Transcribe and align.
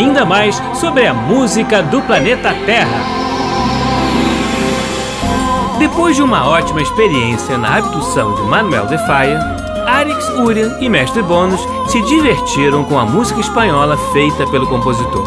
ainda 0.00 0.24
mais 0.24 0.60
sobre 0.74 1.06
a 1.06 1.12
música 1.12 1.82
do 1.82 2.00
planeta 2.02 2.54
Terra. 2.64 3.20
Depois 5.78 6.16
de 6.16 6.22
uma 6.22 6.48
ótima 6.48 6.80
experiência 6.80 7.58
na 7.58 7.76
abdução 7.76 8.34
de 8.34 8.42
Manuel 8.42 8.86
de 8.86 8.96
Faia, 9.06 9.38
Arix, 9.86 10.26
Urian 10.38 10.78
e 10.80 10.88
Mestre 10.88 11.22
Bônus 11.22 11.60
se 11.88 12.00
divertiram 12.02 12.82
com 12.84 12.98
a 12.98 13.04
música 13.04 13.40
espanhola 13.40 13.96
feita 14.12 14.46
pelo 14.46 14.66
compositor, 14.66 15.24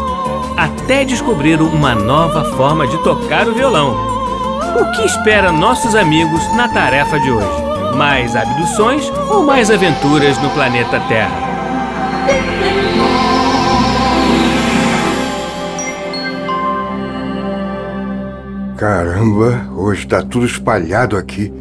até 0.56 1.04
descobriram 1.04 1.66
uma 1.66 1.94
nova 1.94 2.44
forma 2.56 2.86
de 2.86 2.98
tocar 2.98 3.46
o 3.46 3.54
violão. 3.54 3.94
O 4.76 4.90
que 4.92 5.06
espera 5.06 5.52
nossos 5.52 5.94
amigos 5.94 6.42
na 6.56 6.66
tarefa 6.66 7.20
de 7.20 7.30
hoje? 7.30 7.94
Mais 7.96 8.34
abduções 8.34 9.08
ou 9.30 9.44
mais 9.44 9.70
aventuras 9.70 10.36
no 10.38 10.50
planeta 10.50 10.98
Terra? 11.08 11.43
Caramba, 18.76 19.70
hoje 19.76 20.06
tá 20.06 20.20
tudo 20.20 20.46
espalhado 20.46 21.16
aqui. 21.16 21.52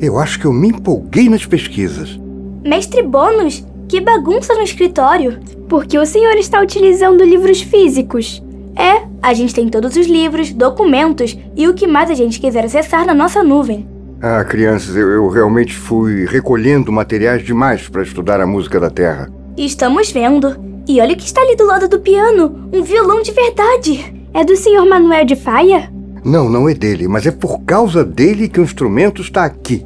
Eu 0.00 0.18
acho 0.18 0.38
que 0.38 0.44
eu 0.44 0.52
me 0.52 0.68
empolguei 0.68 1.28
nas 1.28 1.46
pesquisas. 1.46 2.20
Mestre 2.62 3.02
Bônus, 3.02 3.66
que 3.88 4.00
bagunça 4.00 4.54
no 4.54 4.62
escritório. 4.62 5.38
Porque 5.66 5.98
o 5.98 6.04
senhor 6.04 6.34
está 6.34 6.60
utilizando 6.60 7.24
livros 7.24 7.62
físicos. 7.62 8.42
É, 8.76 9.06
a 9.22 9.32
gente 9.32 9.54
tem 9.54 9.68
todos 9.68 9.96
os 9.96 10.06
livros, 10.06 10.52
documentos 10.52 11.38
e 11.56 11.66
o 11.68 11.74
que 11.74 11.86
mais 11.86 12.10
a 12.10 12.14
gente 12.14 12.38
quiser 12.38 12.64
acessar 12.64 13.06
na 13.06 13.14
nossa 13.14 13.42
nuvem. 13.42 13.88
Ah, 14.20 14.44
crianças, 14.44 14.94
eu, 14.94 15.08
eu 15.08 15.28
realmente 15.28 15.74
fui 15.74 16.26
recolhendo 16.26 16.92
materiais 16.92 17.42
demais 17.42 17.88
para 17.88 18.02
estudar 18.02 18.40
a 18.40 18.46
música 18.46 18.78
da 18.78 18.90
Terra. 18.90 19.30
Estamos 19.56 20.10
vendo. 20.12 20.56
E 20.86 21.00
olha 21.00 21.14
o 21.14 21.16
que 21.16 21.24
está 21.24 21.40
ali 21.40 21.56
do 21.56 21.64
lado 21.64 21.88
do 21.88 22.00
piano, 22.00 22.68
um 22.72 22.82
violão 22.82 23.22
de 23.22 23.32
verdade. 23.32 24.14
É 24.34 24.44
do 24.44 24.56
senhor 24.56 24.86
Manuel 24.86 25.24
de 25.24 25.36
Faia? 25.36 25.90
Não, 26.24 26.48
não 26.48 26.68
é 26.68 26.74
dele, 26.74 27.08
mas 27.08 27.26
é 27.26 27.30
por 27.30 27.60
causa 27.62 28.04
dele 28.04 28.48
que 28.48 28.60
o 28.60 28.62
instrumento 28.62 29.20
está 29.20 29.44
aqui. 29.44 29.84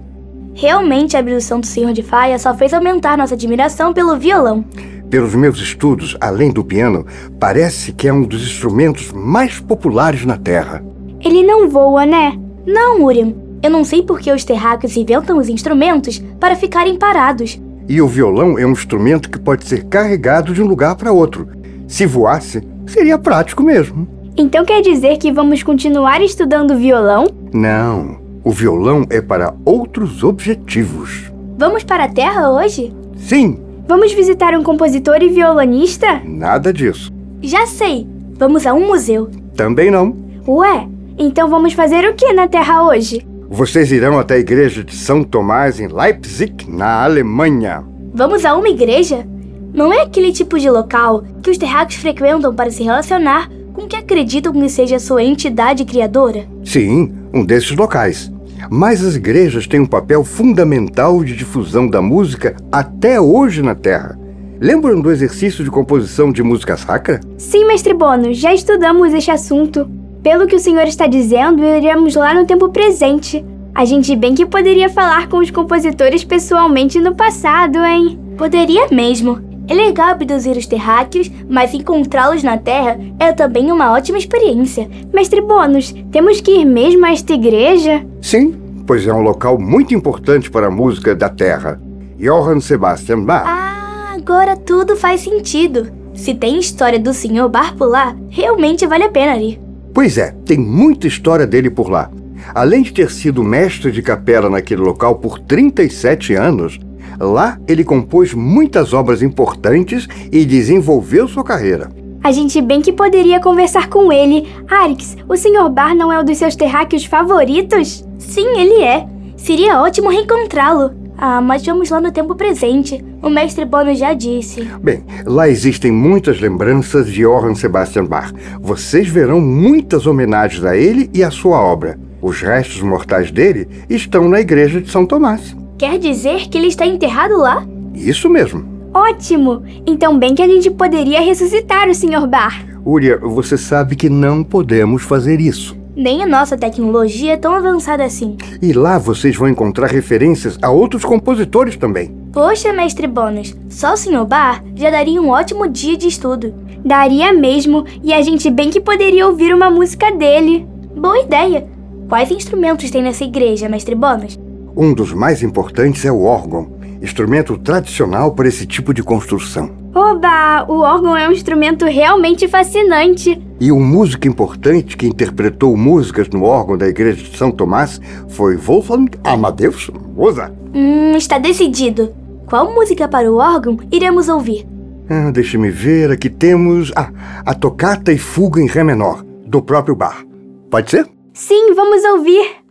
Realmente 0.54 1.16
a 1.16 1.20
abdução 1.20 1.60
do 1.60 1.66
senhor 1.66 1.92
de 1.92 2.02
Faia 2.02 2.38
só 2.38 2.54
fez 2.54 2.72
aumentar 2.72 3.16
nossa 3.16 3.34
admiração 3.34 3.92
pelo 3.92 4.18
violão. 4.18 4.64
Pelos 5.10 5.34
meus 5.34 5.58
estudos, 5.58 6.16
além 6.20 6.50
do 6.50 6.64
piano, 6.64 7.06
parece 7.38 7.92
que 7.92 8.08
é 8.08 8.12
um 8.12 8.22
dos 8.22 8.42
instrumentos 8.42 9.12
mais 9.12 9.60
populares 9.60 10.24
na 10.24 10.36
Terra. 10.36 10.84
Ele 11.20 11.42
não 11.42 11.68
voa, 11.68 12.04
né? 12.04 12.38
Não, 12.66 13.04
Uriam. 13.04 13.34
Eu 13.62 13.70
não 13.70 13.84
sei 13.84 14.02
por 14.02 14.18
que 14.18 14.32
os 14.32 14.44
terráqueos 14.44 14.96
inventam 14.96 15.38
os 15.38 15.48
instrumentos 15.48 16.22
para 16.40 16.56
ficarem 16.56 16.98
parados. 16.98 17.60
E 17.88 18.00
o 18.00 18.08
violão 18.08 18.58
é 18.58 18.66
um 18.66 18.72
instrumento 18.72 19.30
que 19.30 19.38
pode 19.38 19.64
ser 19.64 19.84
carregado 19.84 20.52
de 20.52 20.62
um 20.62 20.66
lugar 20.66 20.96
para 20.96 21.12
outro. 21.12 21.48
Se 21.86 22.04
voasse, 22.04 22.62
seria 22.86 23.18
prático 23.18 23.62
mesmo. 23.62 24.15
Então 24.38 24.66
quer 24.66 24.82
dizer 24.82 25.16
que 25.16 25.32
vamos 25.32 25.62
continuar 25.62 26.20
estudando 26.20 26.76
violão? 26.76 27.26
Não. 27.54 28.18
O 28.44 28.50
violão 28.50 29.06
é 29.08 29.20
para 29.20 29.54
outros 29.64 30.22
objetivos. 30.22 31.32
Vamos 31.56 31.82
para 31.82 32.04
a 32.04 32.08
Terra 32.08 32.50
hoje? 32.50 32.92
Sim. 33.16 33.58
Vamos 33.88 34.12
visitar 34.12 34.52
um 34.52 34.62
compositor 34.62 35.22
e 35.22 35.30
violonista? 35.30 36.20
Nada 36.22 36.70
disso. 36.70 37.10
Já 37.40 37.66
sei. 37.66 38.06
Vamos 38.34 38.66
a 38.66 38.74
um 38.74 38.86
museu. 38.86 39.30
Também 39.56 39.90
não. 39.90 40.14
Ué, 40.46 40.86
então 41.16 41.48
vamos 41.48 41.72
fazer 41.72 42.06
o 42.06 42.14
que 42.14 42.30
na 42.34 42.46
Terra 42.46 42.84
hoje? 42.84 43.26
Vocês 43.48 43.90
irão 43.90 44.18
até 44.18 44.34
a 44.34 44.38
igreja 44.38 44.84
de 44.84 44.94
São 44.94 45.24
Tomás 45.24 45.80
em 45.80 45.88
Leipzig, 45.88 46.68
na 46.68 47.04
Alemanha. 47.04 47.82
Vamos 48.12 48.44
a 48.44 48.54
uma 48.54 48.68
igreja? 48.68 49.26
Não 49.72 49.90
é 49.92 50.02
aquele 50.02 50.30
tipo 50.30 50.58
de 50.58 50.68
local 50.68 51.24
que 51.42 51.50
os 51.50 51.56
terráqueos 51.56 52.00
frequentam 52.00 52.54
para 52.54 52.70
se 52.70 52.82
relacionar 52.82 53.48
que 53.86 53.96
acreditam 53.96 54.52
que 54.52 54.68
seja 54.68 54.98
sua 54.98 55.22
entidade 55.22 55.84
criadora? 55.84 56.46
Sim, 56.64 57.12
um 57.32 57.44
desses 57.44 57.70
locais. 57.76 58.30
Mas 58.70 59.04
as 59.04 59.14
igrejas 59.14 59.66
têm 59.66 59.80
um 59.80 59.86
papel 59.86 60.24
fundamental 60.24 61.22
de 61.22 61.36
difusão 61.36 61.88
da 61.88 62.02
música 62.02 62.56
até 62.70 63.20
hoje 63.20 63.62
na 63.62 63.74
Terra. 63.74 64.18
Lembram 64.60 65.00
do 65.00 65.10
exercício 65.10 65.62
de 65.62 65.70
composição 65.70 66.32
de 66.32 66.42
música 66.42 66.76
sacra? 66.76 67.20
Sim, 67.36 67.66
mestre 67.66 67.92
Bono, 67.92 68.32
já 68.32 68.54
estudamos 68.54 69.12
este 69.12 69.30
assunto. 69.30 69.88
Pelo 70.22 70.46
que 70.46 70.56
o 70.56 70.60
senhor 70.60 70.86
está 70.86 71.06
dizendo, 71.06 71.62
iremos 71.62 72.16
lá 72.16 72.34
no 72.34 72.46
tempo 72.46 72.70
presente. 72.70 73.44
A 73.74 73.84
gente 73.84 74.16
bem 74.16 74.34
que 74.34 74.46
poderia 74.46 74.88
falar 74.88 75.28
com 75.28 75.36
os 75.36 75.50
compositores 75.50 76.24
pessoalmente 76.24 76.98
no 76.98 77.14
passado, 77.14 77.78
hein? 77.84 78.18
Poderia 78.38 78.88
mesmo. 78.90 79.45
É 79.68 79.74
legal 79.74 80.10
abduzir 80.10 80.56
os 80.56 80.66
terráqueos, 80.66 81.30
mas 81.48 81.74
encontrá-los 81.74 82.42
na 82.42 82.56
Terra 82.56 82.98
é 83.18 83.32
também 83.32 83.72
uma 83.72 83.92
ótima 83.92 84.18
experiência. 84.18 84.88
Mestre 85.12 85.40
Bônus, 85.40 85.92
temos 86.12 86.40
que 86.40 86.60
ir 86.60 86.64
mesmo 86.64 87.04
a 87.04 87.12
esta 87.12 87.32
igreja? 87.32 88.04
Sim, 88.22 88.54
pois 88.86 89.06
é 89.06 89.12
um 89.12 89.22
local 89.22 89.58
muito 89.58 89.94
importante 89.94 90.50
para 90.50 90.68
a 90.68 90.70
música 90.70 91.14
da 91.14 91.28
Terra. 91.28 91.80
Johann 92.18 92.60
Sebastian 92.60 93.24
Bach. 93.24 93.44
Ah, 93.46 94.14
agora 94.14 94.56
tudo 94.56 94.96
faz 94.96 95.22
sentido. 95.22 95.90
Se 96.14 96.34
tem 96.34 96.58
história 96.58 96.98
do 96.98 97.12
Sr. 97.12 97.48
Bar 97.48 97.74
por 97.76 97.88
lá, 97.88 98.16
realmente 98.30 98.86
vale 98.86 99.04
a 99.04 99.10
pena 99.10 99.36
ir. 99.36 99.60
Pois 99.92 100.16
é, 100.16 100.34
tem 100.44 100.58
muita 100.58 101.06
história 101.06 101.46
dele 101.46 101.70
por 101.70 101.90
lá. 101.90 102.10
Além 102.54 102.82
de 102.82 102.92
ter 102.92 103.10
sido 103.10 103.42
mestre 103.42 103.90
de 103.90 104.00
capela 104.00 104.48
naquele 104.48 104.80
local 104.80 105.16
por 105.16 105.38
37 105.38 106.34
anos, 106.34 106.78
Lá, 107.18 107.58
ele 107.66 107.84
compôs 107.84 108.34
muitas 108.34 108.92
obras 108.92 109.22
importantes 109.22 110.08
e 110.30 110.44
desenvolveu 110.44 111.26
sua 111.26 111.44
carreira. 111.44 111.90
A 112.22 112.32
gente 112.32 112.60
bem 112.60 112.82
que 112.82 112.92
poderia 112.92 113.40
conversar 113.40 113.88
com 113.88 114.10
ele. 114.10 114.48
Arix, 114.68 115.16
o 115.28 115.36
Sr. 115.36 115.70
Bar 115.70 115.94
não 115.94 116.12
é 116.12 116.20
um 116.20 116.24
dos 116.24 116.38
seus 116.38 116.56
terráqueos 116.56 117.04
favoritos? 117.04 118.04
Sim, 118.18 118.58
ele 118.58 118.82
é. 118.82 119.06
Seria 119.36 119.80
ótimo 119.80 120.08
reencontrá-lo. 120.08 120.90
Ah, 121.18 121.40
mas 121.40 121.64
vamos 121.64 121.88
lá 121.88 122.00
no 122.00 122.12
tempo 122.12 122.34
presente. 122.34 123.02
O 123.22 123.30
mestre 123.30 123.64
Bono 123.64 123.94
já 123.94 124.12
disse. 124.12 124.62
Bem, 124.82 125.04
lá 125.24 125.48
existem 125.48 125.90
muitas 125.90 126.40
lembranças 126.40 127.06
de 127.06 127.22
Johann 127.22 127.54
Sebastian 127.54 128.04
Bach. 128.04 128.32
Vocês 128.60 129.08
verão 129.08 129.40
muitas 129.40 130.06
homenagens 130.06 130.64
a 130.64 130.76
ele 130.76 131.08
e 131.14 131.22
à 131.24 131.30
sua 131.30 131.60
obra. 131.60 131.98
Os 132.20 132.40
restos 132.42 132.82
mortais 132.82 133.30
dele 133.30 133.68
estão 133.88 134.28
na 134.28 134.40
igreja 134.40 134.80
de 134.80 134.90
São 134.90 135.06
Tomás. 135.06 135.56
Quer 135.78 135.98
dizer 135.98 136.48
que 136.48 136.56
ele 136.56 136.68
está 136.68 136.86
enterrado 136.86 137.36
lá? 137.36 137.62
Isso 137.94 138.30
mesmo. 138.30 138.64
Ótimo! 138.94 139.62
Então 139.86 140.18
bem 140.18 140.34
que 140.34 140.40
a 140.40 140.48
gente 140.48 140.70
poderia 140.70 141.20
ressuscitar 141.20 141.86
o 141.88 141.94
Sr. 141.94 142.26
Bar. 142.26 142.66
Uria, 142.82 143.18
você 143.18 143.58
sabe 143.58 143.94
que 143.94 144.08
não 144.08 144.42
podemos 144.42 145.02
fazer 145.02 145.38
isso. 145.38 145.76
Nem 145.94 146.22
a 146.22 146.26
nossa 146.26 146.56
tecnologia 146.56 147.34
é 147.34 147.36
tão 147.36 147.54
avançada 147.54 148.04
assim. 148.04 148.38
E 148.62 148.72
lá 148.72 148.98
vocês 148.98 149.36
vão 149.36 149.48
encontrar 149.48 149.88
referências 149.88 150.58
a 150.62 150.70
outros 150.70 151.04
compositores 151.04 151.76
também. 151.76 152.16
Poxa, 152.32 152.72
mestre 152.72 153.06
Bônus, 153.06 153.54
só 153.68 153.92
o 153.92 153.96
Sr. 153.98 154.24
Bar 154.24 154.64
já 154.74 154.90
daria 154.90 155.20
um 155.20 155.28
ótimo 155.28 155.68
dia 155.68 155.96
de 155.96 156.08
estudo. 156.08 156.54
Daria 156.82 157.34
mesmo, 157.34 157.84
e 158.02 158.14
a 158.14 158.22
gente 158.22 158.48
bem 158.50 158.70
que 158.70 158.80
poderia 158.80 159.26
ouvir 159.26 159.52
uma 159.52 159.70
música 159.70 160.10
dele. 160.10 160.66
Boa 160.96 161.20
ideia! 161.20 161.66
Quais 162.08 162.30
instrumentos 162.30 162.90
tem 162.90 163.02
nessa 163.02 163.24
igreja, 163.24 163.68
mestre 163.68 163.94
Bônus? 163.94 164.38
Um 164.76 164.92
dos 164.92 165.10
mais 165.14 165.42
importantes 165.42 166.04
é 166.04 166.12
o 166.12 166.24
órgão, 166.24 166.76
instrumento 167.00 167.56
tradicional 167.56 168.32
para 168.32 168.46
esse 168.46 168.66
tipo 168.66 168.92
de 168.92 169.02
construção. 169.02 169.70
Oba! 169.94 170.66
O 170.68 170.80
órgão 170.80 171.16
é 171.16 171.26
um 171.26 171.32
instrumento 171.32 171.86
realmente 171.86 172.46
fascinante. 172.46 173.40
E 173.58 173.72
um 173.72 173.82
músico 173.82 174.28
importante 174.28 174.94
que 174.94 175.06
interpretou 175.06 175.74
músicas 175.78 176.28
no 176.28 176.44
órgão 176.44 176.76
da 176.76 176.86
igreja 176.86 177.24
de 177.24 177.38
São 177.38 177.50
Tomás 177.50 177.98
foi 178.28 178.56
Wolfgang 178.56 179.10
Amadeus 179.24 179.90
Mozart. 180.14 180.52
Hum, 180.74 181.16
está 181.16 181.38
decidido. 181.38 182.14
Qual 182.44 182.70
música 182.74 183.08
para 183.08 183.32
o 183.32 183.36
órgão 183.36 183.78
iremos 183.90 184.28
ouvir? 184.28 184.66
Ah, 185.08 185.30
Deixe-me 185.30 185.70
ver, 185.70 186.10
aqui 186.10 186.28
temos 186.28 186.92
ah, 186.94 187.10
a 187.46 187.54
tocata 187.54 188.12
e 188.12 188.18
fuga 188.18 188.60
em 188.60 188.66
Ré 188.66 188.84
menor, 188.84 189.24
do 189.46 189.62
próprio 189.62 189.96
Bar. 189.96 190.22
Pode 190.70 190.90
ser? 190.90 191.06
Sim, 191.32 191.72
vamos 191.74 192.04
ouvir. 192.04 192.65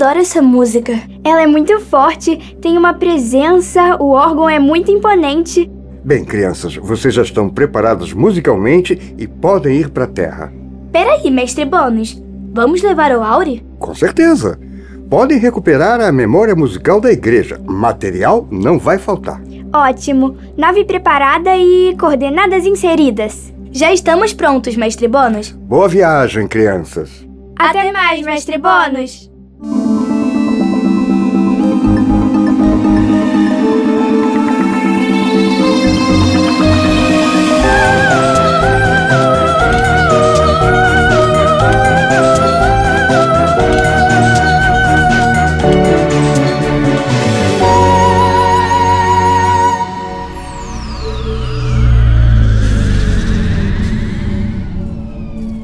Adoro 0.00 0.18
essa 0.18 0.40
música. 0.40 0.98
Ela 1.22 1.42
é 1.42 1.46
muito 1.46 1.78
forte, 1.78 2.56
tem 2.60 2.78
uma 2.78 2.94
presença, 2.94 3.96
o 4.00 4.12
órgão 4.12 4.48
é 4.48 4.58
muito 4.58 4.90
imponente. 4.90 5.70
Bem, 6.02 6.24
crianças, 6.24 6.74
vocês 6.76 7.12
já 7.12 7.20
estão 7.20 7.50
preparados 7.50 8.14
musicalmente 8.14 9.14
e 9.18 9.28
podem 9.28 9.76
ir 9.76 9.90
para 9.90 10.04
a 10.04 10.08
Terra. 10.08 10.52
Peraí, 10.90 11.30
mestre 11.30 11.66
Bônus. 11.66 12.20
Vamos 12.54 12.82
levar 12.82 13.12
o 13.12 13.22
Auri? 13.22 13.62
Com 13.78 13.94
certeza. 13.94 14.58
Podem 15.10 15.38
recuperar 15.38 16.00
a 16.00 16.10
memória 16.10 16.56
musical 16.56 16.98
da 16.98 17.12
igreja. 17.12 17.60
Material 17.66 18.48
não 18.50 18.78
vai 18.78 18.96
faltar. 18.96 19.42
Ótimo. 19.70 20.36
Nave 20.56 20.84
preparada 20.86 21.54
e 21.56 21.94
coordenadas 21.98 22.64
inseridas. 22.64 23.52
Já 23.70 23.92
estamos 23.92 24.32
prontos, 24.32 24.76
mestre 24.76 25.06
Bônus. 25.06 25.50
Boa 25.50 25.88
viagem, 25.88 26.48
crianças. 26.48 27.28
Até 27.58 27.92
mais, 27.92 28.24
mestre 28.24 28.56
Bônus. 28.56 29.30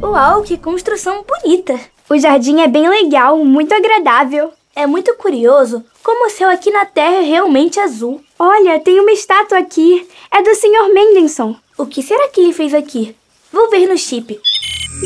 Uau, 0.03 0.43
que 0.43 0.59
construção 0.59 1.25
bonita! 1.25 1.96
O 2.09 2.17
jardim 2.17 2.61
é 2.61 2.69
bem 2.69 2.89
legal, 2.89 3.37
muito 3.45 3.75
agradável. 3.75 4.53
É 4.77 4.87
muito 4.87 5.15
curioso 5.15 5.85
como 6.05 6.27
o 6.27 6.31
céu 6.31 6.49
aqui 6.49 6.71
na 6.71 6.85
Terra 6.85 7.17
é 7.17 7.23
realmente 7.23 7.81
azul. 7.81 8.21
Olha, 8.39 8.79
tem 8.79 9.01
uma 9.01 9.11
estátua 9.11 9.59
aqui. 9.59 10.07
É 10.31 10.41
do 10.41 10.55
Sr. 10.55 10.95
Mendelssohn. 10.95 11.57
O 11.77 11.85
que 11.85 12.01
será 12.01 12.29
que 12.29 12.41
ele 12.41 12.53
fez 12.53 12.73
aqui? 12.73 13.17
Vou 13.53 13.69
ver 13.71 13.89
no 13.89 13.99
chip. 13.99 14.39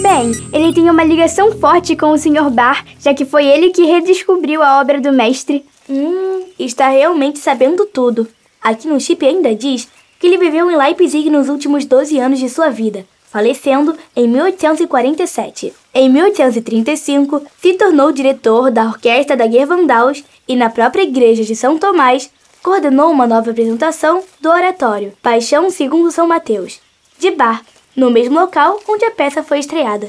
Bem, 0.03 0.33
ele 0.53 0.75
tem 0.75 0.91
uma 0.91 1.03
ligação 1.03 1.53
forte 1.59 1.97
com 1.97 2.11
o 2.11 2.19
Sr. 2.19 2.51
Bar, 2.51 2.85
já 3.01 3.15
que 3.15 3.25
foi 3.25 3.47
ele 3.47 3.71
que 3.71 3.87
redescobriu 3.87 4.63
a 4.63 4.79
obra 4.79 5.01
do 5.01 5.11
mestre. 5.11 5.65
Hum, 5.89 6.45
está 6.59 6.91
realmente 6.91 7.39
sabendo 7.39 7.87
tudo. 7.87 8.29
Aqui 8.61 8.87
no 8.87 9.01
chip 9.01 9.25
ainda 9.25 9.55
diz 9.55 9.89
que 10.19 10.27
ele 10.27 10.37
viveu 10.37 10.71
em 10.71 10.77
Leipzig 10.77 11.31
nos 11.31 11.49
últimos 11.49 11.87
12 11.87 12.19
anos 12.19 12.39
de 12.39 12.51
sua 12.51 12.69
vida, 12.69 13.07
falecendo 13.31 13.97
em 14.15 14.29
1847. 14.29 15.73
Em 15.93 16.09
1835, 16.09 17.43
se 17.61 17.75
tornou 17.75 18.13
diretor 18.13 18.71
da 18.71 18.85
Orquestra 18.85 19.37
da 19.37 19.51
Gervandaus 19.51 20.23
e 20.47 20.55
na 20.55 20.71
própria 20.71 21.03
Igreja 21.03 21.43
de 21.43 21.57
São 21.57 21.79
Tomás, 21.79 22.31
coordenou 22.63 23.11
uma 23.11 23.27
nova 23.27 23.51
apresentação 23.51 24.23
do 24.41 24.49
oratório 24.49 25.13
Paixão 25.21 25.69
segundo 25.69 26.13
São 26.13 26.29
Mateus, 26.29 26.81
de 27.19 27.33
Bar, 27.33 27.63
no 27.97 28.09
mesmo 28.09 28.39
local 28.39 28.79
onde 28.89 29.05
a 29.05 29.11
peça 29.11 29.43
foi 29.43 29.59
estreada. 29.59 30.09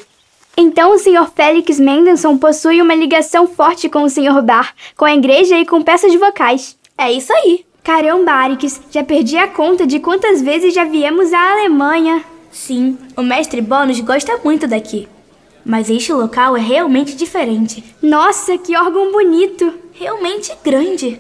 Então 0.56 0.94
o 0.94 1.00
Sr. 1.00 1.32
Félix 1.34 1.80
Mendelssohn 1.80 2.38
possui 2.38 2.80
uma 2.80 2.94
ligação 2.94 3.48
forte 3.48 3.90
com 3.90 4.04
o 4.04 4.10
Sr. 4.10 4.42
Bar, 4.44 4.76
com 4.96 5.06
a 5.06 5.16
igreja 5.16 5.58
e 5.58 5.66
com 5.66 5.82
peças 5.82 6.14
vocais. 6.14 6.78
É 6.96 7.12
isso 7.12 7.34
aí. 7.34 7.66
Caramba, 7.84 8.34
Arix, 8.34 8.80
já 8.92 9.04
perdi 9.04 9.38
a 9.38 9.48
conta 9.48 9.88
de 9.88 10.00
quantas 10.00 10.42
vezes 10.44 10.76
já 10.76 10.84
viemos 10.84 11.34
à 11.34 11.54
Alemanha. 11.54 12.24
Sim, 12.52 12.98
o 13.18 13.24
mestre 13.24 13.62
Bônus 13.62 14.00
gosta 14.02 14.40
muito 14.44 14.68
daqui. 14.68 15.08
Mas 15.66 15.90
este 15.90 16.12
local 16.12 16.58
é 16.58 16.60
realmente 16.60 17.16
diferente. 17.16 17.84
Nossa, 18.02 18.58
que 18.58 18.76
órgão 18.76 19.12
bonito! 19.12 19.74
Realmente 19.94 20.52
grande. 20.64 21.20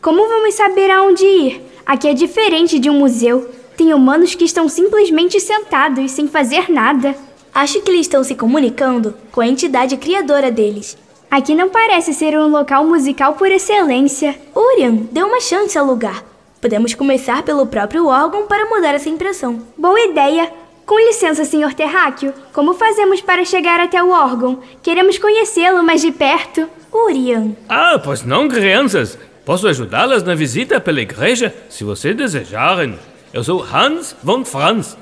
Como 0.00 0.28
vamos 0.28 0.54
saber 0.54 0.90
aonde 0.90 1.24
ir? 1.24 1.62
Aqui 1.84 2.08
é 2.08 2.14
diferente 2.14 2.78
de 2.78 2.90
um 2.90 2.98
museu. 2.98 3.50
Tem 3.76 3.94
humanos 3.94 4.34
que 4.34 4.44
estão 4.44 4.68
simplesmente 4.68 5.40
sentados, 5.40 6.10
sem 6.10 6.28
fazer 6.28 6.70
nada. 6.70 7.14
Acho 7.54 7.80
que 7.80 7.90
eles 7.90 8.02
estão 8.02 8.22
se 8.22 8.34
comunicando 8.34 9.14
com 9.32 9.40
a 9.40 9.46
entidade 9.46 9.96
criadora 9.96 10.50
deles. 10.50 10.96
Aqui 11.30 11.54
não 11.54 11.68
parece 11.68 12.12
ser 12.14 12.38
um 12.38 12.48
local 12.48 12.84
musical 12.84 13.34
por 13.34 13.50
excelência. 13.50 14.38
Urian, 14.54 14.94
dê 15.10 15.22
uma 15.22 15.40
chance 15.40 15.76
ao 15.76 15.86
lugar. 15.86 16.24
Podemos 16.60 16.94
começar 16.94 17.42
pelo 17.42 17.66
próprio 17.66 18.06
órgão 18.06 18.46
para 18.46 18.66
mudar 18.66 18.94
essa 18.94 19.08
impressão. 19.08 19.62
Boa 19.76 20.00
ideia! 20.00 20.67
Com 20.88 20.98
licença, 21.00 21.44
Sr. 21.44 21.74
Terráqueo, 21.74 22.32
como 22.50 22.72
fazemos 22.72 23.20
para 23.20 23.44
chegar 23.44 23.78
até 23.78 24.02
o 24.02 24.08
órgão? 24.08 24.60
Queremos 24.82 25.18
conhecê-lo 25.18 25.84
mais 25.84 26.00
de 26.00 26.10
perto. 26.10 26.66
Urian. 26.90 27.50
Ah, 27.68 28.00
pois 28.02 28.24
não, 28.24 28.48
crianças. 28.48 29.18
Posso 29.44 29.68
ajudá-las 29.68 30.22
na 30.22 30.34
visita 30.34 30.80
pela 30.80 31.02
igreja, 31.02 31.54
se 31.68 31.84
vocês 31.84 32.16
desejarem. 32.16 32.98
Eu 33.34 33.44
sou 33.44 33.62
Hans 33.62 34.16
von 34.22 34.46
Franz. 34.46 34.96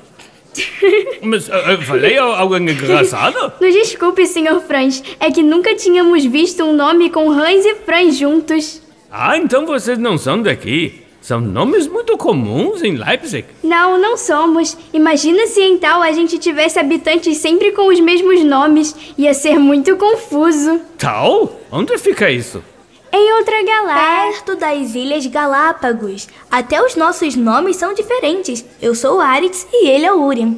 Mas 1.23 1.47
uh, 1.47 1.81
falei 1.85 2.17
algo 2.17 2.57
engraçado? 2.57 3.53
Nos 3.61 3.73
desculpe, 3.73 4.27
Sr. 4.27 4.59
Franz. 4.67 5.01
É 5.21 5.31
que 5.31 5.41
nunca 5.41 5.73
tínhamos 5.73 6.25
visto 6.25 6.65
um 6.65 6.73
nome 6.73 7.09
com 7.09 7.31
Hans 7.31 7.65
e 7.65 7.75
Franz 7.75 8.17
juntos. 8.17 8.81
Ah, 9.09 9.37
então 9.37 9.65
vocês 9.65 9.97
não 9.97 10.17
são 10.17 10.41
daqui. 10.41 11.06
São 11.27 11.41
nomes 11.41 11.87
muito 11.87 12.15
comuns 12.15 12.81
em 12.81 12.95
Leipzig. 12.95 13.45
Não, 13.61 13.97
não 13.97 14.15
somos. 14.15 14.77
Imagina 14.93 15.45
se 15.45 15.61
então 15.61 16.01
a 16.01 16.13
gente 16.13 16.37
tivesse 16.37 16.79
habitantes 16.79 17.35
sempre 17.39 17.73
com 17.73 17.89
os 17.89 17.99
mesmos 17.99 18.45
nomes. 18.45 18.95
Ia 19.17 19.33
ser 19.33 19.59
muito 19.59 19.97
confuso. 19.97 20.79
Tal? 20.97 21.59
Onde 21.69 21.97
fica 21.97 22.31
isso? 22.31 22.63
Em 23.11 23.33
outra 23.33 23.61
galáxia. 23.61 24.45
Perto 24.45 24.55
das 24.55 24.95
Ilhas 24.95 25.25
Galápagos. 25.25 26.29
Até 26.49 26.81
os 26.81 26.95
nossos 26.95 27.35
nomes 27.35 27.75
são 27.75 27.93
diferentes. 27.93 28.63
Eu 28.81 28.95
sou 28.95 29.17
o 29.17 29.19
Arix 29.19 29.67
e 29.73 29.89
ele 29.89 30.05
é 30.05 30.13
o 30.13 30.23
Urian. 30.23 30.55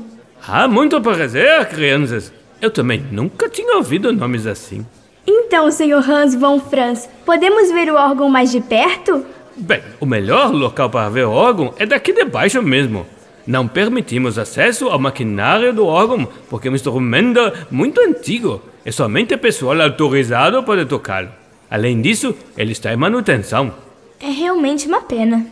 Ah, 0.47 0.67
muito 0.67 1.01
prazer, 1.01 1.67
crianças. 1.67 2.31
Eu 2.61 2.69
também 2.69 3.03
nunca 3.11 3.49
tinha 3.49 3.75
ouvido 3.75 4.13
nomes 4.13 4.45
assim. 4.45 4.85
Então, 5.25 5.71
Sr. 5.71 6.09
Hans 6.09 6.33
von 6.33 6.59
Franz, 6.59 7.09
podemos 7.25 7.71
ver 7.71 7.91
o 7.91 7.95
órgão 7.95 8.29
mais 8.29 8.51
de 8.51 8.61
perto? 8.61 9.25
Bem, 9.59 9.81
o 9.99 10.05
melhor 10.05 10.53
local 10.53 10.89
para 10.89 11.09
ver 11.09 11.25
o 11.25 11.31
órgão 11.31 11.73
é 11.77 11.85
daqui 11.85 12.13
de 12.13 12.23
baixo 12.23 12.61
mesmo. 12.61 13.05
Não 13.45 13.67
permitimos 13.67 14.37
acesso 14.37 14.87
ao 14.87 14.97
maquinário 14.97 15.73
do 15.73 15.85
órgão, 15.85 16.27
porque 16.49 16.69
é 16.69 16.71
um 16.71 16.75
instrumento 16.75 17.39
muito 17.69 17.99
antigo 17.99 18.61
e 18.85 18.91
somente 18.91 19.35
pessoal 19.35 19.81
autorizado 19.81 20.63
pode 20.63 20.85
tocá-lo. 20.85 21.29
Além 21.69 22.01
disso, 22.01 22.33
ele 22.57 22.71
está 22.71 22.93
em 22.93 22.95
manutenção. 22.95 23.73
É 24.21 24.29
realmente 24.29 24.87
uma 24.87 25.01
pena. 25.01 25.45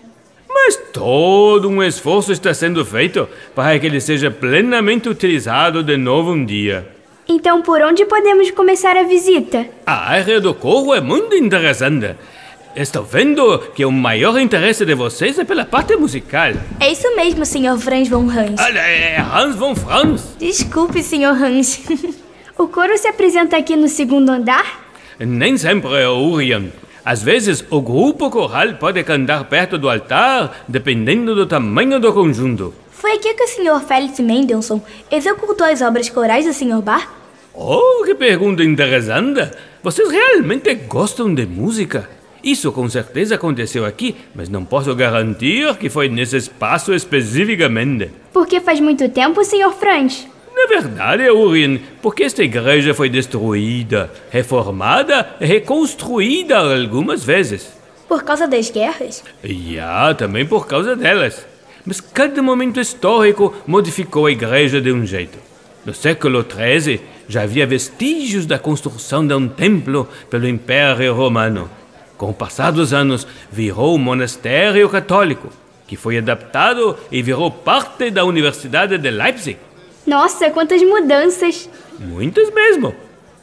Mas 0.49 0.77
todo 0.93 1.69
um 1.69 1.83
esforço 1.83 2.31
está 2.31 2.53
sendo 2.53 2.85
feito 2.85 3.27
para 3.53 3.77
que 3.77 3.85
ele 3.85 3.99
seja 3.99 4.31
plenamente 4.31 5.09
utilizado 5.09 5.83
de 5.83 5.97
novo 5.97 6.31
um 6.31 6.45
dia. 6.45 6.87
Então, 7.27 7.61
por 7.61 7.81
onde 7.81 8.05
podemos 8.05 8.51
começar 8.51 8.95
a 8.95 9.03
visita? 9.03 9.67
A 9.85 10.11
área 10.11 10.39
do 10.39 10.53
corro 10.53 10.95
é 10.95 11.01
muito 11.01 11.35
interessante. 11.35 12.15
Estou 12.77 13.03
vendo 13.03 13.57
que 13.73 13.83
o 13.83 13.91
maior 13.91 14.39
interesse 14.39 14.85
de 14.85 14.93
vocês 14.93 15.39
é 15.39 15.43
pela 15.43 15.65
parte 15.65 15.95
musical. 15.95 16.53
É 16.79 16.91
isso 16.91 17.15
mesmo, 17.15 17.43
Sr. 17.43 17.75
Franz 17.79 18.07
von 18.07 18.29
Hans. 18.29 18.61
Olha, 18.61 18.81
é 18.81 19.19
Hans 19.19 19.55
von 19.55 19.75
Franz. 19.75 20.35
Desculpe, 20.37 21.01
Sr. 21.01 21.33
Hans. 21.43 21.81
o 22.55 22.67
coro 22.67 22.95
se 22.95 23.07
apresenta 23.07 23.57
aqui 23.57 23.75
no 23.75 23.87
segundo 23.87 24.29
andar? 24.29 24.91
Nem 25.19 25.57
sempre, 25.57 26.05
Urian. 26.05 26.65
Às 27.03 27.23
vezes, 27.23 27.65
o 27.71 27.81
grupo 27.81 28.29
coral 28.29 28.75
pode 28.75 29.03
cantar 29.03 29.45
perto 29.45 29.79
do 29.79 29.89
altar, 29.89 30.63
dependendo 30.67 31.33
do 31.33 31.47
tamanho 31.47 31.99
do 31.99 32.13
conjunto. 32.13 32.75
Foi 32.91 33.13
aqui 33.13 33.33
que 33.33 33.43
o 33.43 33.47
Sr. 33.47 33.87
Felix 33.87 34.19
Mendelssohn 34.19 34.81
executou 35.09 35.65
as 35.65 35.81
obras 35.81 36.09
corais 36.11 36.45
do 36.45 36.53
Sr. 36.53 36.83
Bar? 36.83 37.11
Oh, 37.55 38.03
que 38.05 38.13
pergunta 38.13 38.63
interessante! 38.63 39.49
Vocês 39.81 40.11
realmente 40.11 40.75
gostam 40.75 41.33
de 41.33 41.47
música? 41.47 42.16
Isso 42.43 42.71
com 42.71 42.87
certeza 42.89 43.35
aconteceu 43.35 43.85
aqui, 43.85 44.15
mas 44.33 44.49
não 44.49 44.63
posso 44.63 44.93
garantir 44.95 45.75
que 45.77 45.89
foi 45.89 46.07
nesse 46.07 46.37
espaço 46.37 46.93
especificamente. 46.93 48.11
Porque 48.31 48.59
faz 48.59 48.79
muito 48.79 49.09
tempo, 49.09 49.43
Sr. 49.43 49.71
Franz? 49.77 50.27
Na 50.55 50.65
verdade, 50.65 51.29
Urin, 51.29 51.79
porque 52.01 52.23
esta 52.23 52.43
igreja 52.43 52.93
foi 52.93 53.09
destruída, 53.09 54.11
reformada 54.31 55.35
e 55.39 55.45
reconstruída 55.45 56.57
algumas 56.57 57.23
vezes. 57.23 57.71
Por 58.07 58.23
causa 58.23 58.47
das 58.47 58.71
guerras? 58.71 59.23
Já, 59.43 60.13
também 60.13 60.45
por 60.45 60.65
causa 60.65 60.95
delas. 60.95 61.45
Mas 61.85 62.01
cada 62.01 62.41
momento 62.41 62.79
histórico 62.79 63.53
modificou 63.67 64.25
a 64.25 64.31
igreja 64.31 64.81
de 64.81 64.91
um 64.91 65.05
jeito. 65.05 65.37
No 65.85 65.93
século 65.93 66.43
XIII, 66.43 67.01
já 67.29 67.43
havia 67.43 67.67
vestígios 67.67 68.45
da 68.45 68.57
construção 68.57 69.25
de 69.25 69.33
um 69.33 69.47
templo 69.47 70.07
pelo 70.29 70.47
Império 70.47 71.13
Romano. 71.13 71.69
Com 72.17 72.31
o 72.31 72.33
passar 72.33 72.71
dos 72.71 72.93
anos, 72.93 73.27
virou 73.51 73.95
um 73.95 73.99
monastério 73.99 74.89
católico, 74.89 75.49
que 75.85 75.95
foi 75.95 76.17
adaptado 76.17 76.97
e 77.11 77.21
virou 77.21 77.51
parte 77.51 78.09
da 78.09 78.25
Universidade 78.25 78.97
de 78.97 79.11
Leipzig. 79.11 79.57
Nossa, 80.05 80.49
quantas 80.49 80.81
mudanças! 80.81 81.69
Muitas 81.99 82.51
mesmo. 82.53 82.95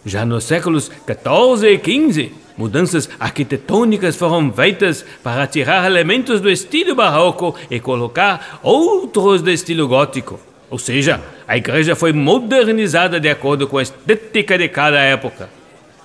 Já 0.04 0.26
nos 0.26 0.44
séculos 0.44 0.90
XIV 1.06 1.74
e 1.74 2.10
XV, 2.10 2.32
Mudanças 2.56 3.10
arquitetônicas 3.18 4.14
foram 4.14 4.52
feitas 4.52 5.04
para 5.24 5.44
tirar 5.44 5.86
elementos 5.86 6.40
do 6.40 6.48
estilo 6.48 6.94
barroco 6.94 7.52
e 7.68 7.80
colocar 7.80 8.60
outros 8.62 9.42
do 9.42 9.50
estilo 9.50 9.88
gótico. 9.88 10.38
Ou 10.70 10.78
seja, 10.78 11.20
a 11.48 11.56
igreja 11.56 11.96
foi 11.96 12.12
modernizada 12.12 13.18
de 13.18 13.28
acordo 13.28 13.66
com 13.66 13.78
a 13.78 13.82
estética 13.82 14.56
de 14.56 14.68
cada 14.68 15.00
época. 15.00 15.48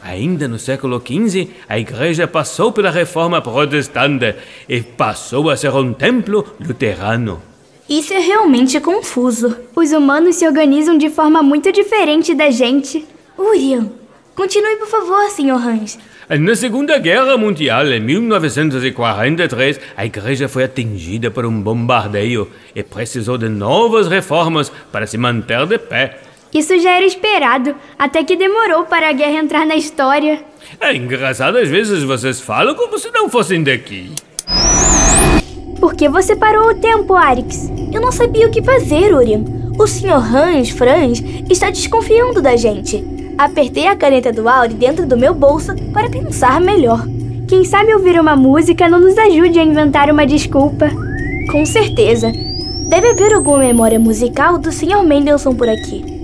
Ainda 0.02 0.48
no 0.48 0.58
século 0.58 1.02
XV, 1.06 1.50
a 1.68 1.78
igreja 1.78 2.28
passou 2.28 2.72
pela 2.72 2.90
reforma 2.90 3.42
protestante 3.42 4.36
e 4.68 4.82
passou 4.82 5.50
a 5.50 5.58
ser 5.58 5.74
um 5.74 5.94
templo 5.94 6.46
luterano. 6.60 7.42
Isso 7.90 8.14
é 8.14 8.20
realmente 8.20 8.80
confuso. 8.80 9.58
Os 9.76 9.92
humanos 9.92 10.36
se 10.36 10.48
organizam 10.48 10.98
de 10.98 11.10
forma 11.10 11.42
muito 11.42 11.72
diferente 11.72 12.34
da 12.34 12.50
gente. 12.50 13.06
Uriel, 13.38 13.92
continue 14.36 14.78
por 14.78 14.88
favor, 14.88 15.30
Sr. 15.32 15.68
Hans. 15.68 15.98
Na 16.30 16.56
Segunda 16.56 17.00
Guerra 17.00 17.36
Mundial, 17.36 17.88
em 17.88 18.00
1943, 18.00 19.80
a 19.98 20.06
igreja 20.06 20.48
foi 20.48 20.64
atingida 20.64 21.32
por 21.32 21.44
um 21.44 21.60
bombardeio 21.60 22.48
e 22.76 22.84
precisou 22.84 23.36
de 23.36 23.50
novas 23.50 24.08
reformas 24.08 24.72
para 24.92 25.08
se 25.08 25.18
manter 25.18 25.66
de 25.66 25.80
pé. 25.80 26.20
Isso 26.54 26.80
já 26.80 26.92
era 26.96 27.06
esperado, 27.06 27.76
até 27.98 28.24
que 28.24 28.36
demorou 28.36 28.86
para 28.86 29.10
a 29.10 29.14
guerra 29.14 29.40
entrar 29.40 29.66
na 29.66 29.76
história. 29.76 30.44
É 30.80 30.96
engraçado, 30.96 31.58
às 31.58 31.70
vezes 31.70 32.04
vocês 32.04 32.42
falam 32.42 32.76
como 32.76 32.98
se 32.98 33.12
não 33.12 33.30
fossem 33.30 33.64
daqui. 33.64 34.12
Por 35.80 35.94
que 35.94 36.10
você 36.10 36.36
parou 36.36 36.70
o 36.70 36.76
tempo, 36.76 37.14
Arix? 37.14 37.70
Eu 37.94 38.02
não 38.02 38.12
sabia 38.12 38.48
o 38.48 38.52
que 38.52 38.62
fazer, 38.62 39.14
Urian. 39.14 39.44
O 39.78 39.88
Sr. 39.88 40.36
Hans 40.36 40.70
Franz 40.72 41.24
está 41.50 41.70
desconfiando 41.70 42.42
da 42.42 42.58
gente. 42.58 43.04
Apertei 43.38 43.88
a 43.88 43.96
caneta 43.96 44.34
do 44.34 44.50
Auri 44.50 44.74
dentro 44.74 45.06
do 45.06 45.16
meu 45.16 45.34
bolso 45.34 45.74
para 45.94 46.10
pensar 46.10 46.60
melhor. 46.60 47.08
Quem 47.48 47.64
sabe 47.64 47.94
ouvir 47.94 48.20
uma 48.20 48.36
música 48.36 48.90
não 48.90 49.00
nos 49.00 49.18
ajude 49.18 49.58
a 49.58 49.64
inventar 49.64 50.12
uma 50.12 50.26
desculpa. 50.26 50.90
Com 51.50 51.66
certeza. 51.66 52.32
Deve 52.90 53.12
haver 53.12 53.34
alguma 53.34 53.60
memória 53.60 53.98
musical 53.98 54.58
do 54.58 54.72
Sr. 54.72 55.04
Mendelssohn 55.04 55.56
por 55.56 55.70
aqui. 55.70 56.19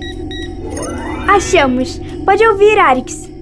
Achamos. 1.28 2.00
Pode 2.24 2.46
ouvir, 2.46 2.78
Arix. 2.78 3.35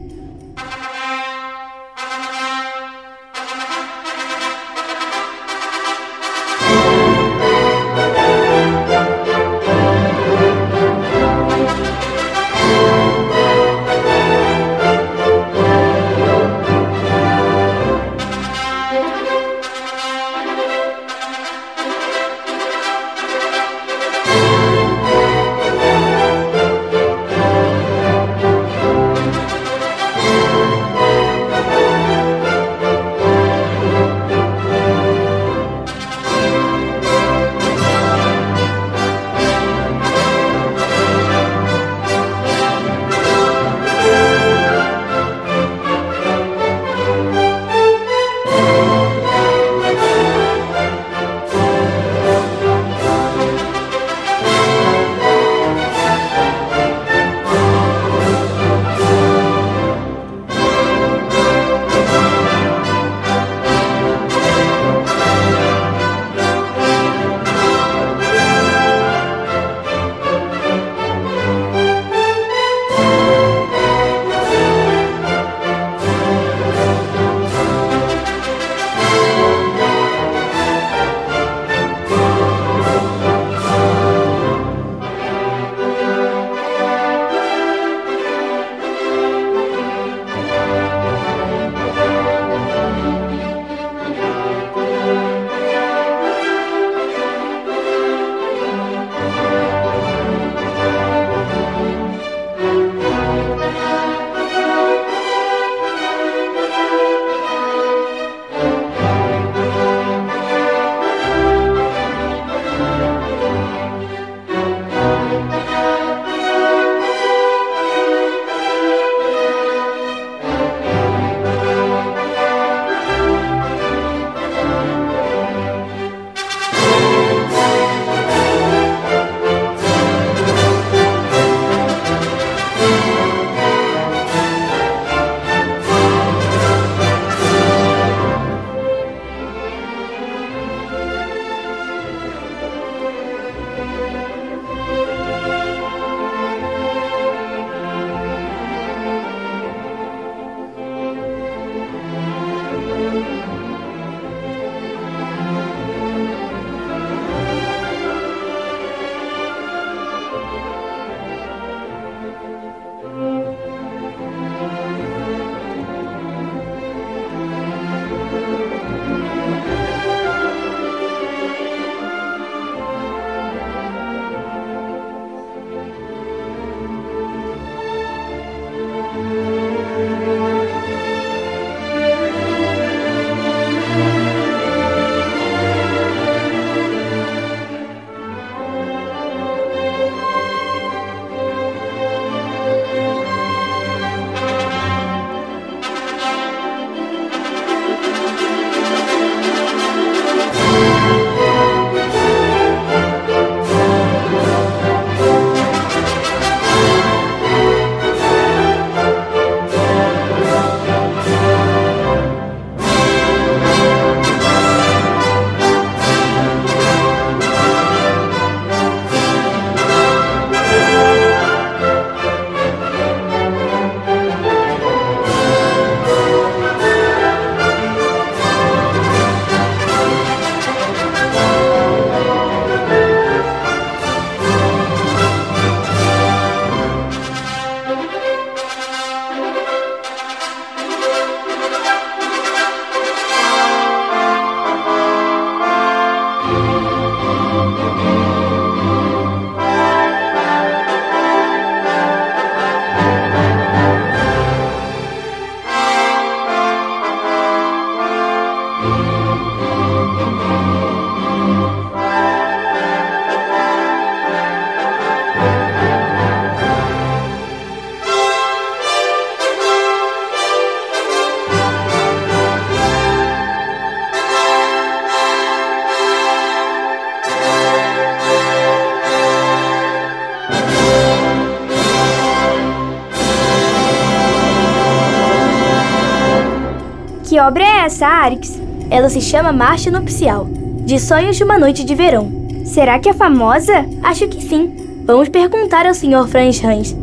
Essa, 287.84 288.06
Arix? 288.06 288.58
Ela 288.90 289.10
se 289.10 289.20
chama 289.20 289.52
Marcha 289.52 289.90
Nupcial, 289.90 290.48
de 290.86 290.98
Sonhos 290.98 291.36
de 291.36 291.44
uma 291.44 291.58
Noite 291.58 291.84
de 291.84 291.94
Verão. 291.94 292.32
Será 292.64 292.98
que 292.98 293.10
é 293.10 293.12
famosa? 293.12 293.84
Acho 294.02 294.26
que 294.26 294.40
sim. 294.40 295.02
Vamos 295.04 295.28
perguntar 295.28 295.84
ao 295.84 295.92
Sr. 295.92 296.26
Franz 296.26 296.64
Hans. 296.64 296.96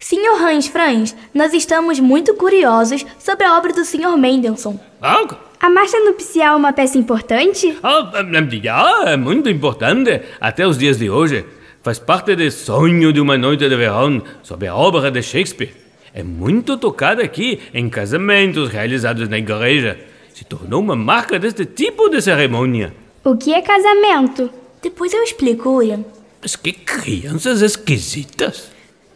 Sr. 0.00 0.42
Hans 0.42 0.66
Franz, 0.66 1.16
nós 1.32 1.54
estamos 1.54 2.00
muito 2.00 2.34
curiosos 2.34 3.06
sobre 3.16 3.46
a 3.46 3.56
obra 3.56 3.72
do 3.72 3.84
Sr. 3.84 4.16
Mendelssohn. 4.16 4.76
Ah, 5.00 5.24
A 5.60 5.70
marcha 5.70 5.98
nupcial 6.00 6.54
é 6.54 6.56
uma 6.56 6.72
peça 6.72 6.98
importante? 6.98 7.78
ah, 7.84 8.10
ah, 8.12 9.04
é 9.10 9.16
muito 9.16 9.48
importante 9.48 10.20
até 10.40 10.66
os 10.66 10.76
dias 10.76 10.98
de 10.98 11.08
hoje. 11.08 11.44
Faz 11.80 12.00
parte 12.00 12.34
do 12.34 12.50
sonho 12.50 13.12
de 13.12 13.20
uma 13.20 13.38
noite 13.38 13.68
de 13.68 13.76
verão 13.76 14.20
sobre 14.42 14.66
a 14.66 14.74
obra 14.74 15.12
de 15.12 15.22
Shakespeare. 15.22 15.85
É 16.16 16.22
muito 16.22 16.78
tocada 16.78 17.22
aqui 17.22 17.60
em 17.74 17.90
casamentos 17.90 18.70
realizados 18.70 19.28
na 19.28 19.36
igreja. 19.36 19.98
Se 20.32 20.46
tornou 20.46 20.80
uma 20.80 20.96
marca 20.96 21.38
deste 21.38 21.66
tipo 21.66 22.08
de 22.08 22.22
cerimônia. 22.22 22.94
O 23.22 23.36
que 23.36 23.52
é 23.52 23.60
casamento? 23.60 24.48
Depois 24.80 25.12
eu 25.12 25.22
explico, 25.22 25.76
William. 25.76 26.06
Mas 26.40 26.56
que 26.56 26.72
crianças 26.72 27.60
esquisitas. 27.60 28.70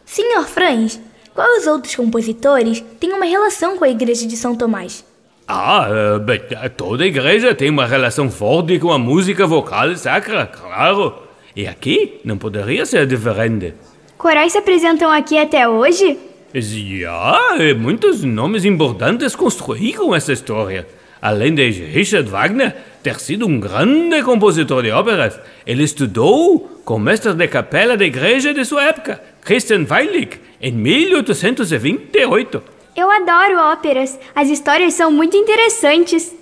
Sr. 0.05 0.45
Franz, 0.47 1.01
quais 1.35 1.67
outros 1.67 1.95
compositores 1.97 2.85
têm 3.01 3.15
uma 3.15 3.25
relação 3.25 3.79
com 3.79 3.85
a 3.87 3.89
Igreja 3.89 4.27
de 4.27 4.37
São 4.37 4.55
Tomás? 4.55 5.03
Ah, 5.49 5.89
eh, 5.89 6.19
bem, 6.19 6.43
toda 6.77 7.07
igreja 7.07 7.55
tem 7.55 7.71
uma 7.71 7.87
relação 7.87 8.31
forte 8.31 8.79
com 8.79 8.93
a 8.93 8.99
música 8.99 9.47
vocal 9.47 9.97
sacra, 9.97 10.47
claro. 10.47 11.15
E 11.57 11.67
aqui 11.67 12.21
não 12.23 12.37
poderia 12.37 12.85
ser 12.85 13.07
diferente. 13.07 13.73
Corais 14.19 14.53
se 14.53 14.59
apresentam 14.59 15.11
aqui 15.11 15.39
até 15.39 15.67
hoje? 15.67 16.30
Já, 16.53 17.57
eh, 17.61 17.75
muitos 17.75 18.25
nomes 18.25 18.65
importantes 18.65 19.37
construíram 19.37 20.13
essa 20.13 20.33
história. 20.33 20.87
Além 21.23 21.55
de 21.55 21.71
Richard 21.71 22.29
Wagner 22.29 22.75
ter 23.03 23.21
sido 23.21 23.47
um 23.47 23.61
grande 23.61 24.23
compositor 24.23 24.83
de 24.83 24.91
óperas, 24.91 25.39
ele 25.65 25.85
estudou 25.85 26.81
com 26.85 26.97
o 26.97 26.99
mestre 26.99 27.33
de 27.35 27.47
capela 27.47 27.97
da 27.97 28.05
igreja 28.05 28.53
de 28.53 28.65
sua 28.65 28.85
época, 28.85 29.23
Christian 29.43 29.87
Weilig, 29.89 30.41
em 30.61 30.73
1828. 30.73 32.63
Eu 32.97 33.09
adoro 33.11 33.73
óperas. 33.73 34.19
As 34.35 34.49
histórias 34.49 34.95
são 34.95 35.13
muito 35.13 35.37
interessantes. 35.37 36.35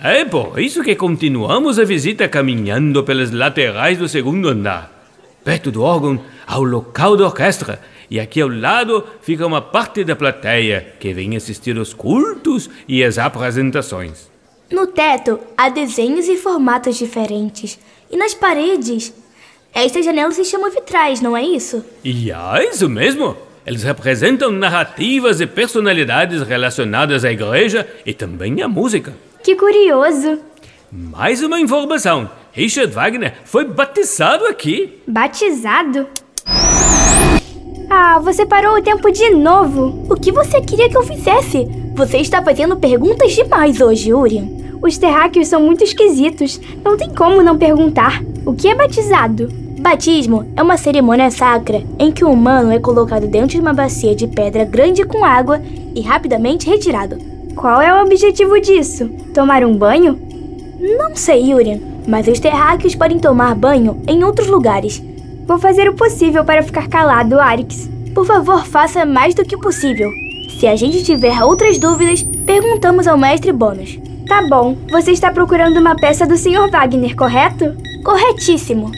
É 0.00 0.24
por 0.24 0.60
isso 0.60 0.84
que 0.84 0.94
continuamos 0.94 1.78
a 1.78 1.84
visita 1.84 2.28
caminhando 2.28 3.02
pelas 3.02 3.32
laterais 3.32 3.98
do 3.98 4.08
segundo 4.08 4.48
andar. 4.48 4.92
Perto 5.42 5.70
do 5.70 5.82
órgão, 5.82 6.20
há 6.46 6.58
o 6.58 6.64
local 6.64 7.16
da 7.16 7.24
orquestra, 7.24 7.80
e 8.10 8.20
aqui 8.20 8.40
ao 8.40 8.48
lado 8.48 9.04
fica 9.20 9.46
uma 9.46 9.60
parte 9.60 10.04
da 10.04 10.14
plateia 10.16 10.94
que 10.98 11.12
vem 11.12 11.36
assistir 11.36 11.76
aos 11.78 11.92
cultos 11.92 12.70
e 12.86 13.02
às 13.02 13.18
apresentações. 13.18 14.30
No 14.70 14.86
teto 14.86 15.38
há 15.56 15.68
desenhos 15.68 16.28
e 16.28 16.36
formatos 16.36 16.96
diferentes. 16.96 17.78
E 18.10 18.16
nas 18.16 18.34
paredes? 18.34 19.12
Estas 19.74 20.04
janelas 20.04 20.34
se 20.34 20.44
chamam 20.44 20.70
vitrais, 20.70 21.20
não 21.20 21.36
é 21.36 21.42
isso? 21.42 21.84
E 22.02 22.30
é 22.30 22.70
isso 22.70 22.88
mesmo! 22.88 23.36
Eles 23.66 23.82
representam 23.82 24.52
narrativas 24.52 25.40
e 25.40 25.46
personalidades 25.46 26.42
relacionadas 26.42 27.24
à 27.24 27.32
igreja 27.32 27.86
e 28.06 28.14
também 28.14 28.62
à 28.62 28.68
música. 28.68 29.12
Que 29.42 29.56
curioso. 29.56 30.38
Mais 30.90 31.42
uma 31.42 31.60
informação: 31.60 32.30
Richard 32.52 32.92
Wagner 32.92 33.34
foi 33.44 33.64
batizado 33.64 34.46
aqui. 34.46 35.02
Batizado? 35.06 36.06
Ah, 37.88 38.18
você 38.18 38.44
parou 38.44 38.76
o 38.76 38.82
tempo 38.82 39.12
de 39.12 39.30
novo. 39.30 39.94
O 40.10 40.16
que 40.16 40.32
você 40.32 40.60
queria 40.60 40.88
que 40.88 40.96
eu 40.96 41.04
fizesse? 41.04 41.68
Você 41.94 42.18
está 42.18 42.42
fazendo 42.42 42.76
perguntas 42.76 43.32
demais 43.32 43.80
hoje, 43.80 44.12
Urian. 44.12 44.48
Os 44.82 44.98
terráqueos 44.98 45.46
são 45.46 45.60
muito 45.60 45.84
esquisitos. 45.84 46.60
Não 46.84 46.96
tem 46.96 47.14
como 47.14 47.42
não 47.42 47.56
perguntar. 47.56 48.22
O 48.44 48.54
que 48.54 48.66
é 48.66 48.74
batizado? 48.74 49.48
Batismo 49.78 50.44
é 50.56 50.62
uma 50.62 50.76
cerimônia 50.76 51.30
sacra 51.30 51.82
em 51.96 52.10
que 52.10 52.24
o 52.24 52.30
humano 52.30 52.72
é 52.72 52.80
colocado 52.80 53.28
dentro 53.28 53.50
de 53.50 53.60
uma 53.60 53.72
bacia 53.72 54.16
de 54.16 54.26
pedra 54.26 54.64
grande 54.64 55.04
com 55.04 55.24
água 55.24 55.62
e 55.94 56.00
rapidamente 56.00 56.68
retirado. 56.68 57.18
Qual 57.54 57.80
é 57.80 57.94
o 57.94 58.04
objetivo 58.04 58.60
disso? 58.60 59.08
Tomar 59.32 59.64
um 59.64 59.76
banho? 59.76 60.18
Não 60.80 61.14
sei, 61.14 61.54
Urian, 61.54 61.78
mas 62.06 62.26
os 62.26 62.40
terráqueos 62.40 62.96
podem 62.96 63.20
tomar 63.20 63.54
banho 63.54 64.02
em 64.08 64.24
outros 64.24 64.48
lugares. 64.48 65.00
Vou 65.46 65.58
fazer 65.58 65.88
o 65.88 65.94
possível 65.94 66.44
para 66.44 66.62
ficar 66.62 66.88
calado, 66.88 67.38
Arix. 67.38 67.88
Por 68.12 68.26
favor, 68.26 68.66
faça 68.66 69.04
mais 69.04 69.32
do 69.32 69.44
que 69.44 69.56
possível. 69.56 70.10
Se 70.58 70.66
a 70.66 70.74
gente 70.74 71.04
tiver 71.04 71.40
outras 71.44 71.78
dúvidas, 71.78 72.22
perguntamos 72.44 73.06
ao 73.06 73.16
mestre 73.16 73.52
Bônus. 73.52 73.98
Tá 74.26 74.44
bom. 74.48 74.76
Você 74.90 75.12
está 75.12 75.30
procurando 75.30 75.78
uma 75.78 75.94
peça 75.94 76.26
do 76.26 76.36
Sr. 76.36 76.68
Wagner, 76.70 77.14
correto? 77.14 77.76
Corretíssimo. 78.02 78.90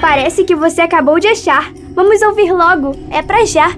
Parece 0.00 0.44
que 0.44 0.54
você 0.54 0.80
acabou 0.80 1.20
de 1.20 1.28
achar. 1.28 1.70
Vamos 1.94 2.22
ouvir 2.22 2.50
logo. 2.52 2.96
É 3.10 3.20
pra 3.20 3.44
já. 3.44 3.76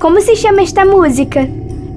Como 0.00 0.20
se 0.20 0.34
chama 0.34 0.62
esta 0.62 0.84
música? 0.84 1.48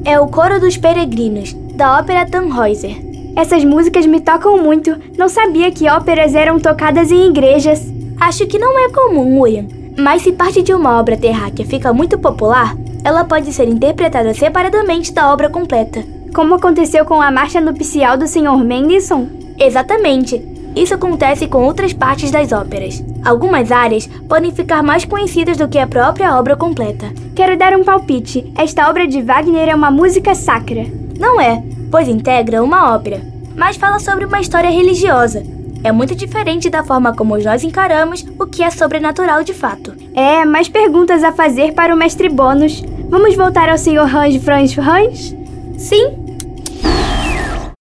É 0.06 0.20
o 0.20 0.28
Coro 0.28 0.60
dos 0.60 0.78
Peregrinos, 0.78 1.54
da 1.54 1.98
ópera 1.98 2.24
Tannhäuser. 2.24 2.96
Essas 3.36 3.66
músicas 3.66 4.06
me 4.06 4.22
tocam 4.22 4.60
muito. 4.60 4.96
Não 5.18 5.28
sabia 5.28 5.72
que 5.72 5.90
óperas 5.90 6.36
eram 6.36 6.60
tocadas 6.60 7.12
em 7.12 7.30
igrejas. 7.30 7.84
Acho 8.20 8.46
que 8.46 8.60
não 8.60 8.78
é 8.78 8.90
comum, 8.90 9.42
William. 9.42 9.66
Mas 9.98 10.22
se 10.22 10.32
parte 10.34 10.62
de 10.62 10.72
uma 10.72 11.00
obra 11.00 11.18
terráquea 11.18 11.66
fica 11.66 11.92
muito 11.92 12.20
popular, 12.20 12.76
ela 13.04 13.24
pode 13.24 13.52
ser 13.52 13.68
interpretada 13.68 14.34
separadamente 14.36 15.12
da 15.12 15.34
obra 15.34 15.50
completa. 15.50 16.04
Como 16.36 16.54
aconteceu 16.54 17.06
com 17.06 17.20
a 17.20 17.32
marcha 17.32 17.60
nupcial 17.60 18.18
do 18.18 18.28
Sr. 18.28 18.64
Mendelssohn? 18.64 19.28
Exatamente. 19.60 20.57
Isso 20.78 20.94
acontece 20.94 21.48
com 21.48 21.64
outras 21.64 21.92
partes 21.92 22.30
das 22.30 22.52
óperas. 22.52 23.04
Algumas 23.26 23.72
áreas 23.72 24.06
podem 24.30 24.52
ficar 24.52 24.84
mais 24.84 25.04
conhecidas 25.04 25.58
do 25.58 25.68
que 25.68 25.80
a 25.80 25.88
própria 25.88 26.38
obra 26.38 26.56
completa. 26.56 27.12
Quero 27.36 27.58
dar 27.58 27.74
um 27.74 27.84
palpite. 27.84 28.54
Esta 28.56 28.88
obra 28.88 29.08
de 29.08 29.20
Wagner 29.20 29.70
é 29.70 29.74
uma 29.74 29.90
música 29.90 30.36
sacra. 30.36 30.86
Não 31.18 31.42
é, 31.42 31.64
pois 31.90 32.08
integra 32.08 32.64
uma 32.64 32.94
ópera, 32.94 33.20
mas 33.56 33.76
fala 33.76 33.98
sobre 33.98 34.26
uma 34.26 34.40
história 34.40 34.70
religiosa. 34.70 35.44
É 35.84 35.92
muito 35.92 36.14
diferente 36.14 36.70
da 36.70 36.84
forma 36.84 37.12
como 37.16 37.36
nós 37.40 37.64
encaramos 37.64 38.24
o 38.40 38.46
que 38.46 38.62
é 38.62 38.70
sobrenatural 38.70 39.44
de 39.44 39.56
fato. 39.56 39.96
É, 40.14 40.46
mais 40.46 40.70
perguntas 40.70 41.24
a 41.24 41.32
fazer 41.32 41.74
para 41.74 41.94
o 41.94 41.98
mestre 41.98 42.30
Bônus. 42.30 42.84
Vamos 43.10 43.36
voltar 43.36 43.68
ao 43.68 43.80
Sr. 43.80 44.16
Hans 44.16 44.36
Franz 44.44 44.78
Hans? 44.78 45.36
Sim, 45.76 46.27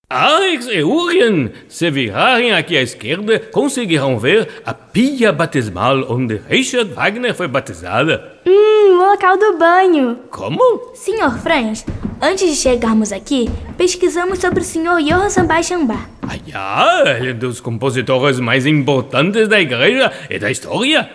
Alex 0.08 0.68
e 0.68 0.84
Urien, 0.84 1.50
se 1.68 1.90
virarem 1.90 2.52
aqui 2.52 2.76
à 2.76 2.82
esquerda, 2.82 3.40
conseguirão 3.40 4.20
ver 4.20 4.62
a 4.64 4.72
pia 4.72 5.32
batismal 5.32 6.06
onde 6.08 6.40
Richard 6.48 6.92
Wagner 6.92 7.34
foi 7.34 7.48
batizada. 7.48 8.38
Hum, 8.46 9.00
o 9.00 9.10
local 9.10 9.36
do 9.36 9.58
banho. 9.58 10.20
Como? 10.30 10.92
Sr. 10.94 11.40
Franz, 11.42 11.84
antes 12.22 12.48
de 12.48 12.54
chegarmos 12.54 13.10
aqui, 13.10 13.50
pesquisamos 13.76 14.38
sobre 14.38 14.60
o 14.60 14.64
Sr. 14.64 15.02
Johann 15.02 15.28
Sebastian 15.28 15.86
Bach. 15.86 16.08
Ah, 16.54 17.16
ele 17.18 17.30
é 17.30 17.34
dos 17.34 17.58
compositores 17.60 18.38
mais 18.38 18.64
importantes 18.64 19.48
da 19.48 19.60
igreja 19.60 20.12
e 20.30 20.38
da 20.38 20.52
história. 20.52 21.10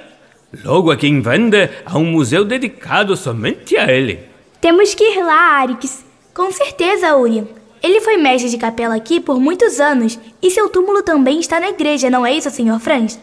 Logo 0.65 0.91
aqui 0.91 1.07
em 1.07 1.21
Vende 1.21 1.69
há 1.85 1.97
um 1.97 2.11
museu 2.11 2.43
dedicado 2.43 3.15
somente 3.15 3.77
a 3.77 3.89
ele. 3.89 4.19
Temos 4.59 4.93
que 4.93 5.05
ir 5.15 5.23
lá, 5.23 5.61
Arix. 5.61 6.03
Com 6.33 6.51
certeza, 6.51 7.15
Urian. 7.15 7.60
Ele 7.83 7.99
foi 7.99 8.15
mestre 8.17 8.49
de 8.49 8.57
capela 8.57 8.95
aqui 8.95 9.19
por 9.19 9.39
muitos 9.39 9.79
anos 9.79 10.19
e 10.41 10.51
seu 10.51 10.69
túmulo 10.69 11.01
também 11.01 11.39
está 11.39 11.59
na 11.59 11.69
igreja, 11.69 12.11
não 12.11 12.23
é 12.23 12.31
isso, 12.31 12.49
Sr. 12.51 12.79
Franz? 12.79 13.19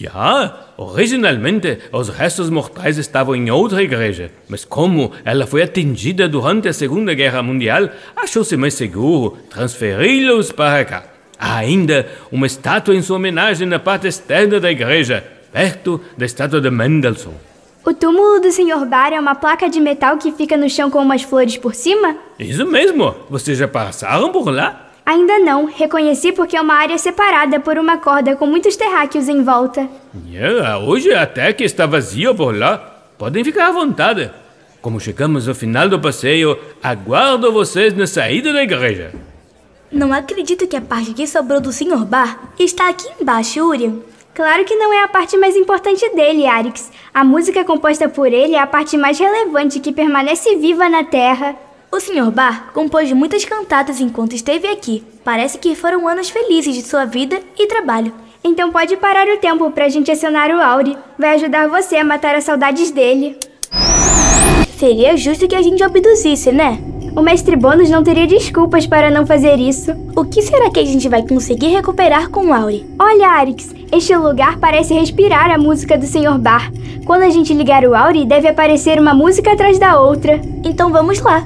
Ja, 0.00 0.72
originalmente 0.76 1.78
os 1.92 2.08
restos 2.08 2.50
mortais 2.50 2.98
estavam 2.98 3.36
em 3.36 3.50
outra 3.52 3.82
igreja, 3.82 4.32
mas 4.48 4.64
como 4.64 5.12
ela 5.24 5.46
foi 5.46 5.62
atingida 5.62 6.28
durante 6.28 6.68
a 6.68 6.72
Segunda 6.72 7.14
Guerra 7.14 7.40
Mundial, 7.40 7.88
achou-se 8.16 8.56
mais 8.56 8.74
seguro 8.74 9.38
transferi-los 9.48 10.50
para 10.50 10.84
cá. 10.84 11.04
Há 11.38 11.58
ainda 11.58 12.08
uma 12.32 12.48
estátua 12.48 12.96
em 12.96 13.02
sua 13.02 13.16
homenagem 13.16 13.66
na 13.66 13.78
parte 13.78 14.08
externa 14.08 14.58
da 14.58 14.72
igreja, 14.72 15.24
perto 15.52 16.00
da 16.18 16.26
estátua 16.26 16.60
de 16.60 16.70
Mendelssohn. 16.70 17.49
O 17.84 17.94
túmulo 17.94 18.40
do 18.40 18.52
Sr. 18.52 18.84
Bar 18.86 19.12
é 19.12 19.18
uma 19.18 19.34
placa 19.34 19.68
de 19.68 19.80
metal 19.80 20.18
que 20.18 20.30
fica 20.32 20.54
no 20.54 20.68
chão 20.68 20.90
com 20.90 20.98
umas 20.98 21.22
flores 21.22 21.56
por 21.56 21.74
cima? 21.74 22.14
Isso 22.38 22.66
mesmo! 22.66 23.14
Vocês 23.30 23.56
já 23.56 23.66
passaram 23.66 24.30
por 24.30 24.50
lá? 24.50 24.90
Ainda 25.04 25.38
não. 25.38 25.64
Reconheci 25.64 26.30
porque 26.30 26.56
é 26.56 26.60
uma 26.60 26.74
área 26.74 26.98
separada 26.98 27.58
por 27.58 27.78
uma 27.78 27.96
corda 27.96 28.36
com 28.36 28.46
muitos 28.46 28.76
terráqueos 28.76 29.28
em 29.30 29.42
volta. 29.42 29.88
Yeah, 30.28 30.78
hoje 30.78 31.12
até 31.14 31.54
que 31.54 31.64
está 31.64 31.86
vazio 31.86 32.34
por 32.34 32.56
lá. 32.56 32.76
Podem 33.16 33.42
ficar 33.42 33.68
à 33.68 33.72
vontade. 33.72 34.30
Como 34.82 35.00
chegamos 35.00 35.48
ao 35.48 35.54
final 35.54 35.88
do 35.88 35.98
passeio, 35.98 36.58
aguardo 36.82 37.50
vocês 37.50 37.96
na 37.96 38.06
saída 38.06 38.52
da 38.52 38.62
igreja. 38.62 39.10
Não 39.90 40.12
acredito 40.12 40.68
que 40.68 40.76
a 40.76 40.80
parte 40.82 41.14
que 41.14 41.26
sobrou 41.26 41.60
do 41.60 41.72
Sr. 41.72 42.04
Bar 42.04 42.52
está 42.58 42.90
aqui 42.90 43.08
embaixo, 43.20 43.66
Urian. 43.66 43.96
Claro 44.40 44.64
que 44.64 44.74
não 44.74 44.90
é 44.90 45.02
a 45.02 45.08
parte 45.08 45.36
mais 45.36 45.54
importante 45.54 46.08
dele, 46.14 46.46
Arix. 46.46 46.90
A 47.12 47.22
música 47.22 47.62
composta 47.62 48.08
por 48.08 48.32
ele 48.32 48.54
é 48.54 48.58
a 48.58 48.66
parte 48.66 48.96
mais 48.96 49.18
relevante 49.18 49.80
que 49.80 49.92
permanece 49.92 50.56
viva 50.56 50.88
na 50.88 51.04
Terra. 51.04 51.54
O 51.92 52.00
Sr. 52.00 52.30
Bar 52.30 52.72
compôs 52.72 53.12
muitas 53.12 53.44
cantatas 53.44 54.00
enquanto 54.00 54.34
esteve 54.34 54.66
aqui. 54.66 55.04
Parece 55.22 55.58
que 55.58 55.74
foram 55.74 56.08
anos 56.08 56.30
felizes 56.30 56.74
de 56.74 56.80
sua 56.80 57.04
vida 57.04 57.38
e 57.58 57.66
trabalho. 57.66 58.14
Então 58.42 58.72
pode 58.72 58.96
parar 58.96 59.28
o 59.28 59.36
tempo 59.36 59.70
pra 59.72 59.90
gente 59.90 60.10
acionar 60.10 60.50
o 60.50 60.58
Auri. 60.58 60.96
Vai 61.18 61.34
ajudar 61.34 61.68
você 61.68 61.96
a 61.96 62.04
matar 62.04 62.34
as 62.34 62.44
saudades 62.44 62.90
dele. 62.90 63.36
Seria 64.78 65.18
justo 65.18 65.46
que 65.46 65.54
a 65.54 65.60
gente 65.60 65.82
abduzisse, 65.82 66.50
né? 66.50 66.82
O 67.20 67.22
mestre 67.22 67.54
Bônus 67.54 67.90
não 67.90 68.02
teria 68.02 68.26
desculpas 68.26 68.86
para 68.86 69.10
não 69.10 69.26
fazer 69.26 69.56
isso. 69.56 69.92
O 70.16 70.24
que 70.24 70.40
será 70.40 70.70
que 70.70 70.80
a 70.80 70.84
gente 70.86 71.06
vai 71.06 71.22
conseguir 71.22 71.66
recuperar 71.66 72.30
com 72.30 72.46
o 72.46 72.54
Auri? 72.54 72.86
Olha, 72.98 73.28
Arix, 73.28 73.74
este 73.92 74.16
lugar 74.16 74.58
parece 74.58 74.94
respirar 74.94 75.50
a 75.50 75.58
música 75.58 75.98
do 75.98 76.06
Sr. 76.06 76.38
Bar. 76.38 76.72
Quando 77.04 77.24
a 77.24 77.28
gente 77.28 77.52
ligar 77.52 77.84
o 77.84 77.94
Auri, 77.94 78.24
deve 78.24 78.48
aparecer 78.48 78.98
uma 78.98 79.12
música 79.12 79.52
atrás 79.52 79.78
da 79.78 80.00
outra. 80.00 80.40
Então 80.64 80.90
vamos 80.90 81.20
lá. 81.20 81.44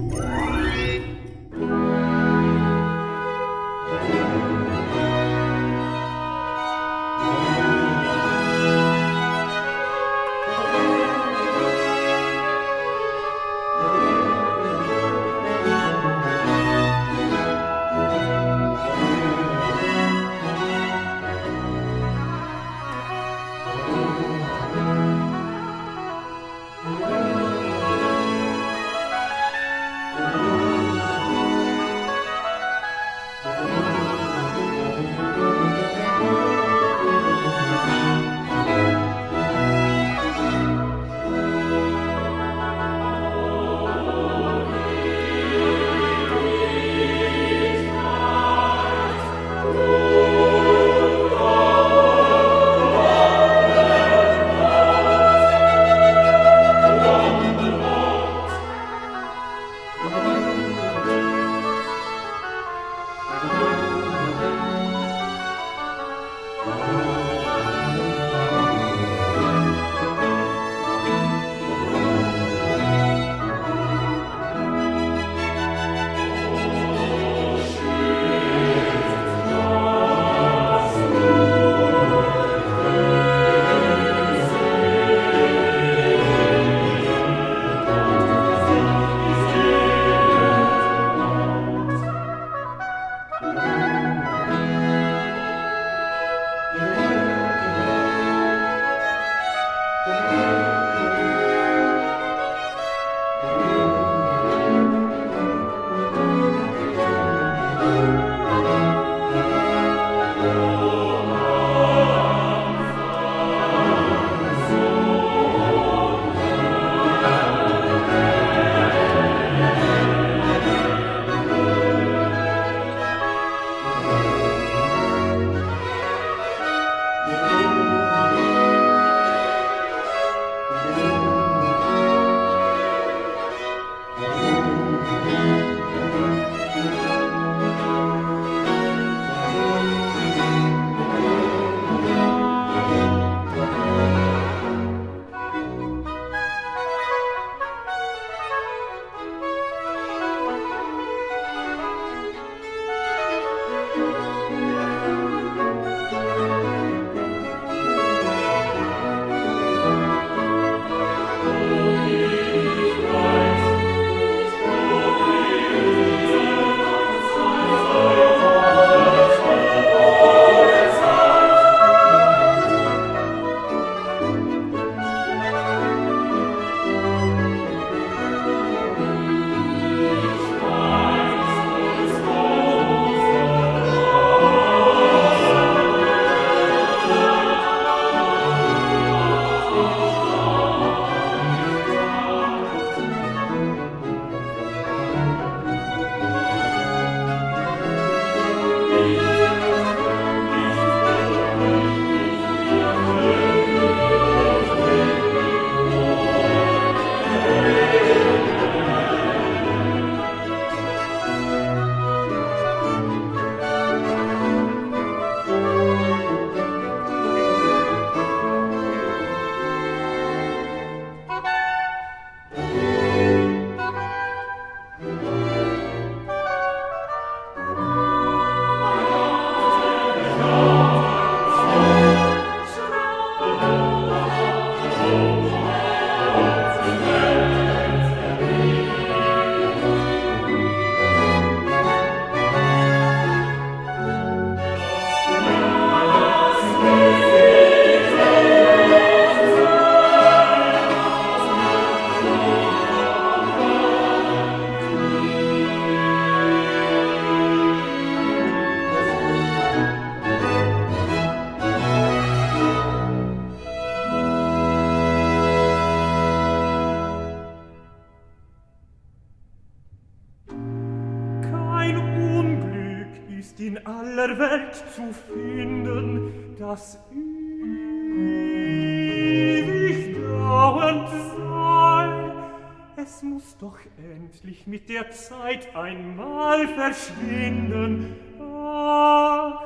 Endlich 284.25 284.66
mit 284.66 284.88
der 284.88 285.10
Zeit 285.10 285.77
einmal 285.77 286.66
verschwinden. 286.68 288.16
Ach, 288.40 289.60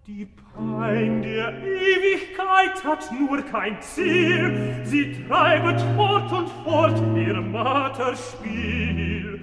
die 0.08 0.26
Pein 0.26 1.22
der 1.22 1.62
Ewigkeit 1.62 2.82
hat 2.84 3.12
nur 3.12 3.42
kein 3.42 3.82
Ziel, 3.82 4.80
sie 4.84 5.26
treibet 5.28 5.82
fort 5.96 6.32
und 6.32 6.50
fort 6.64 7.02
ihr 7.18 7.42
Marterspiel. 7.42 9.42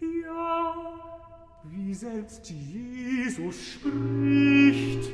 Ja, 0.00 0.74
wie 1.64 1.94
selbst 1.94 2.48
Jesus 2.50 3.72
spricht, 3.72 5.10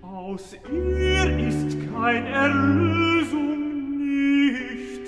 aus 0.00 0.56
ihr 0.70 1.38
ist 1.48 1.76
kein 1.92 2.24
Erlösung 2.26 3.71
nicht 4.22 5.01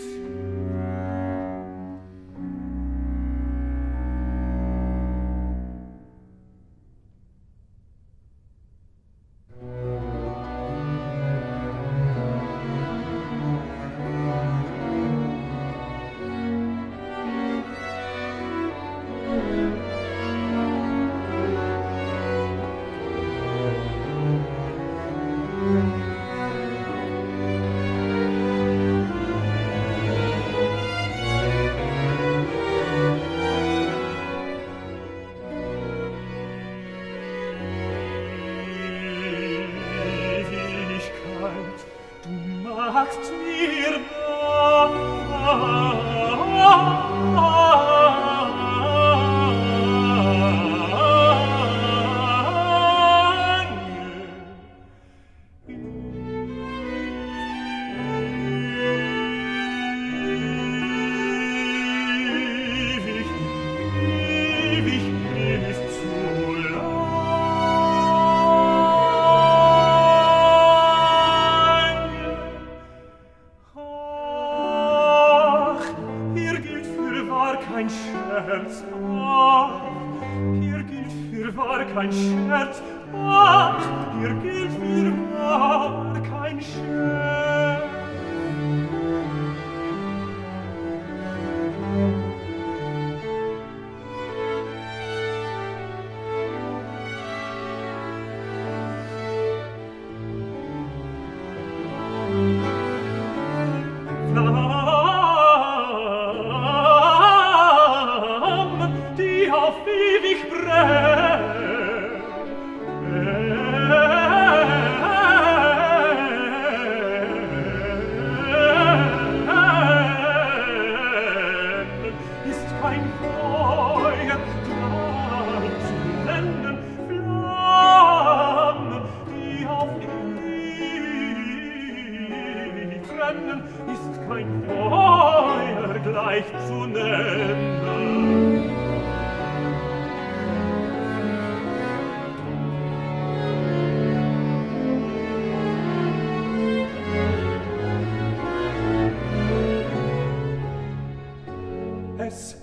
sagt 43.05 43.33
mir 43.47 44.24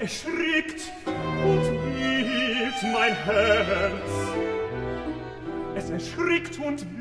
erschrickt 0.02 0.92
und 1.06 1.62
biebt 1.96 2.84
mein 2.92 3.14
Herz. 3.24 4.10
Es 5.76 5.90
erschrickt 5.92 6.58
und 6.58 6.80
biebt 6.80 7.01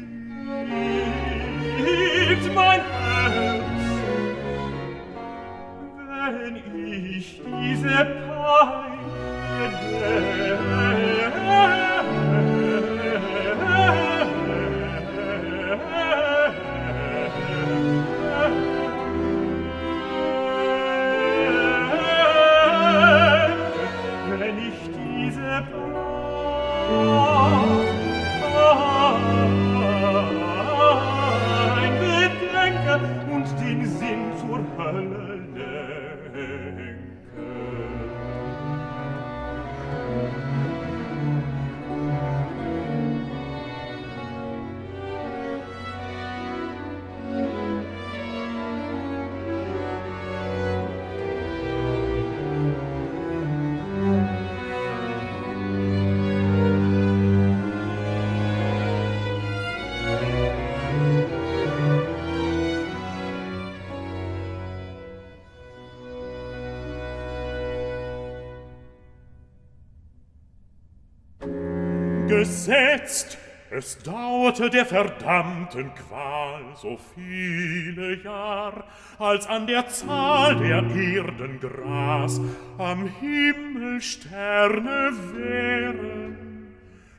gesetzt, 72.50 73.38
es 73.70 73.96
dauerte 73.98 74.68
der 74.70 74.84
verdammten 74.84 75.92
Qual 75.94 76.60
so 76.74 76.98
viele 77.14 78.20
Jahr, 78.24 78.84
als 79.20 79.46
an 79.46 79.68
der 79.68 79.86
Zahl 79.86 80.56
der 80.56 80.82
Erden 80.82 81.60
Gras 81.60 82.40
am 82.76 83.08
Himmel 83.20 84.00
Sterne 84.00 85.12
wären. 85.32 86.36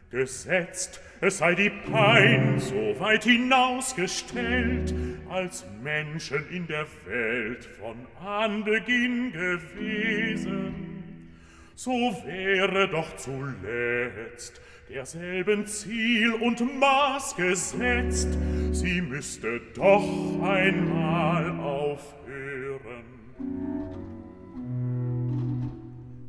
Gesetzt, 0.09 0.99
es 1.21 1.37
sei 1.37 1.55
die 1.55 1.69
Pein 1.69 2.59
so 2.59 2.99
weit 2.99 3.23
hinausgestellt, 3.23 4.93
als 5.29 5.63
Menschen 5.81 6.45
in 6.49 6.67
der 6.67 6.85
Welt 7.05 7.69
von 7.79 7.95
Anbeginn 8.21 9.31
gewesen 9.31 10.91
so 11.83 12.15
wäre 12.25 12.87
doch 12.89 13.15
zuletzt 13.15 14.61
derselben 14.91 15.65
Ziel 15.65 16.33
und 16.33 16.79
Maß 16.79 17.35
gesetzt, 17.35 18.37
sie 18.71 19.01
müsste 19.01 19.61
doch 19.73 20.03
einmal 20.43 21.49
aufhören. 21.59 23.05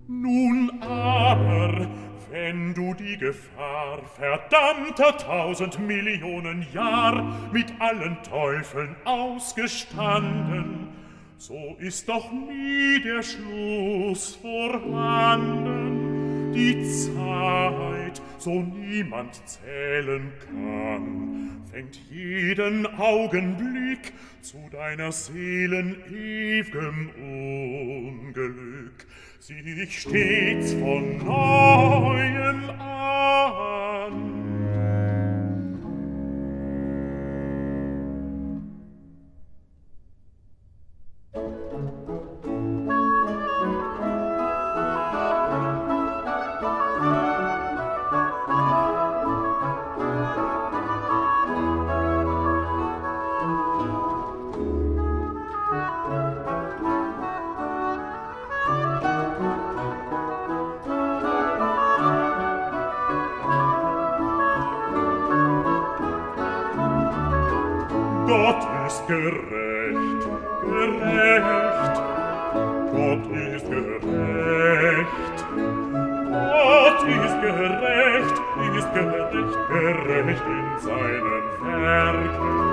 Nun 0.07 0.71
aber, 0.81 1.89
wenn 2.31 2.73
du 2.75 2.95
die 2.95 3.17
Gefahr 3.17 4.01
verdammter 4.17 5.19
tausend 5.19 5.81
Millionen 5.81 6.65
Jahr 6.73 7.51
mit 7.53 7.67
allen 7.81 8.17
Teufeln 8.23 8.95
ausgestanden, 9.05 10.89
so 11.37 11.77
ist 11.81 12.09
doch 12.09 12.31
nie 12.31 13.03
der 13.03 13.23
Schluss 13.25 14.37
vorhanden, 14.37 16.12
die 16.55 16.83
Zeit, 16.83 18.21
so 18.39 18.61
niemand 18.63 19.41
zählen 19.47 20.33
kann, 20.47 21.63
fängt 21.71 21.97
jeden 22.11 22.87
Augenblick 22.87 24.13
zu 24.43 24.59
deiner 24.71 25.13
Seelen 25.13 25.97
ew'gem 26.11 27.11
Unglück 27.17 29.07
sich 29.39 30.01
stets 30.01 30.73
von 30.75 31.19
Neuem 31.19 32.71
an. 32.79 34.42
gerecht, 69.07 70.29
gerecht. 70.63 72.03
Gott 72.93 73.27
ist 73.55 73.71
gerecht. 73.71 75.39
Gott 76.33 77.03
ist 77.09 77.41
gerecht, 77.41 78.37
ist 78.77 78.95
gerecht, 78.95 79.55
gerecht 79.69 80.47
in 80.47 80.79
seinen 80.81 81.45
Werken. 81.63 82.73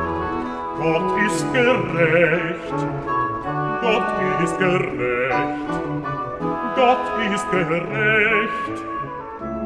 Gott 0.80 1.09
ist 1.25 1.53
gerecht. 1.53 2.80
Gott 3.82 4.09
ist 4.43 4.57
gerecht. 4.59 5.69
Gott 6.75 7.05
ist 7.34 7.51
gerecht. 7.51 8.75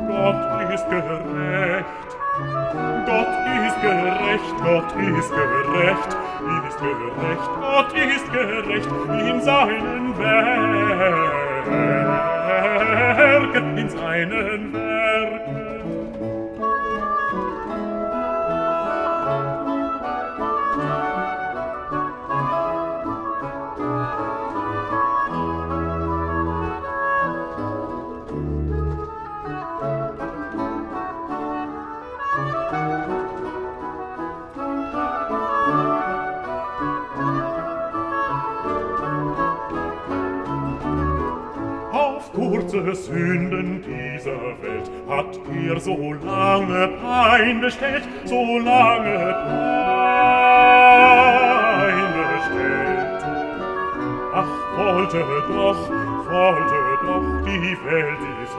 Gott 0.07 0.71
ist 0.73 0.89
gerecht. 0.89 2.22
Gott 2.33 3.27
ist 3.67 3.79
gerecht, 3.81 4.57
Gott 4.63 4.91
ist 4.95 5.29
gerecht, 5.29 6.17
ist 6.67 6.79
gerecht, 6.79 7.49
Gott 7.61 7.93
ist 7.93 8.31
gerecht 8.33 8.89
in 9.29 9.41
seinen 9.41 10.17
Werken, 10.17 10.47
in 13.77 13.89
seinen 13.89 14.73
Werken. 14.73 15.42
große 42.73 42.95
Sünden 42.95 43.83
dieser 43.83 44.41
Welt 44.61 44.89
hat 45.07 45.39
er 45.69 45.79
so 45.79 46.13
lange 46.25 46.87
Pein 47.01 47.61
bestellt, 47.61 48.03
so 48.25 48.57
lange 48.57 49.35
Pein 51.53 52.13
bestellt. 52.33 53.23
Ach, 54.33 54.51
wollte 54.77 55.19
doch, 55.49 55.89
wollte 56.31 56.79
doch 57.05 57.25
die 57.45 57.77
Welt 57.85 58.21
dies 58.41 58.53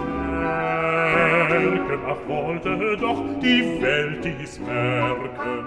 merken, 1.18 2.00
ach, 2.06 2.20
wollte 2.28 2.96
doch 2.96 3.22
die 3.40 3.62
Welt 3.82 4.24
dies 4.24 4.60
merken. 4.60 5.66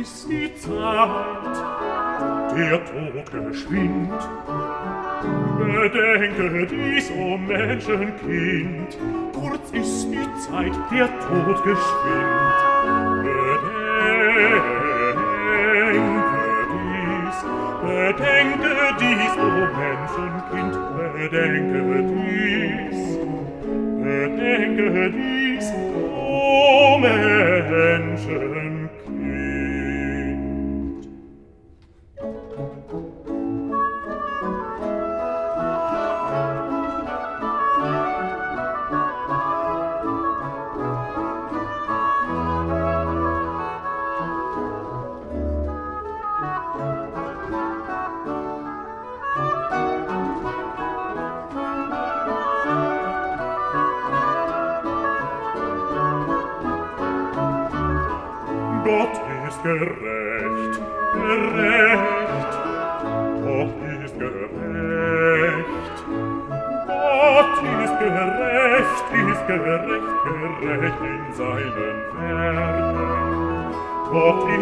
ist 0.00 0.28
die 0.30 0.54
Zeit, 0.56 1.56
der 2.56 2.84
Tod 2.86 3.48
geschwind. 3.48 4.10
Bedenke 5.58 6.66
dies, 6.66 7.10
o 7.10 7.34
oh 7.34 7.36
Menschenkind, 7.36 8.96
kurz 9.34 9.70
ist 9.72 10.08
die 10.10 10.28
Zeit, 10.38 10.72
der 10.90 11.08
Tod 11.20 11.64
geschwind. 11.64 12.58
Bedenke 15.52 16.24
dies, 17.10 17.36
bedenke 17.84 18.74
dies, 19.00 19.34
o 19.36 19.48
oh 19.48 19.66
Menschenkind, 19.80 20.74
bedenke 21.18 21.80
dies, 22.14 23.00
bedenke 24.02 25.10
dies, 25.10 25.66
o 25.94 26.08
oh 26.16 26.98
Menschenkind. 26.98 28.49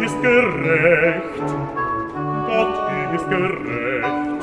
ist 0.09 0.21
gerecht. 0.21 1.23
Gott 2.47 2.75
ist 3.15 3.29
gerecht. 3.29 4.41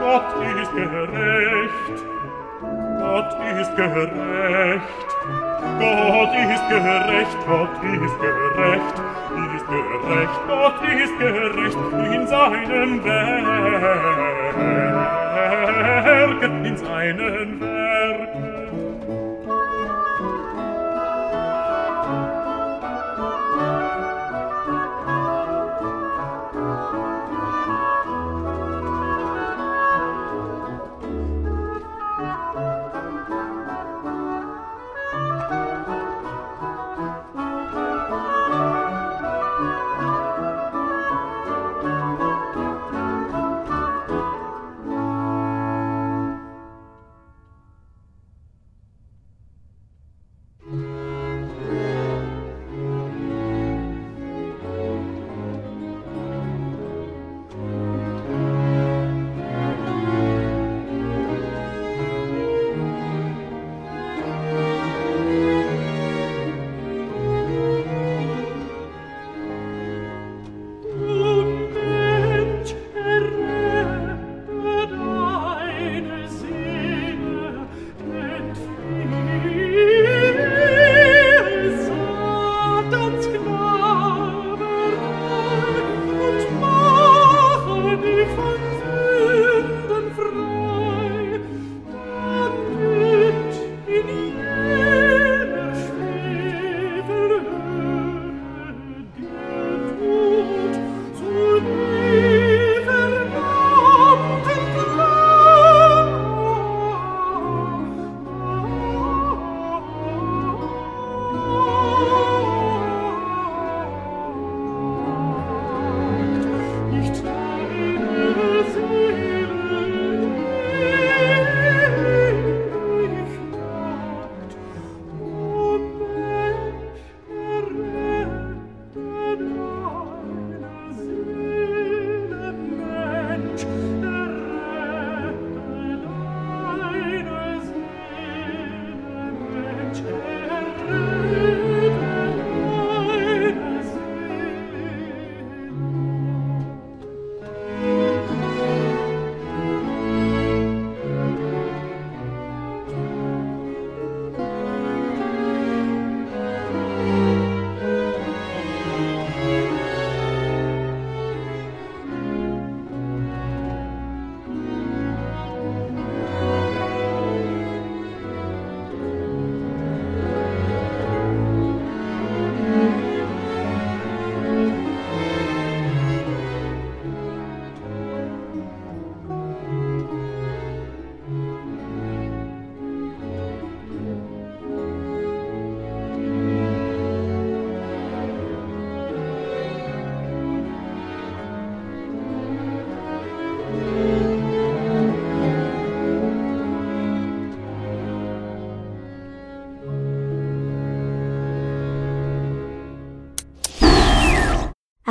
Gott 0.00 0.30
ist 0.60 0.72
gerecht. 0.74 1.96
Gott 2.98 3.32
ist 3.60 3.76
gerecht. 3.76 4.88
Gott 5.78 6.32
ist 6.52 6.68
gerecht. 6.68 7.36
Gott 7.46 7.76
ist 7.82 8.18
gerecht. 8.20 8.96
Ist 9.56 9.68
gerecht. 9.68 10.40
Gott 10.48 10.80
ist 11.02 11.18
gerecht 11.18 11.78
in 12.14 12.26
seinem 12.26 13.04
Werk. 13.04 13.25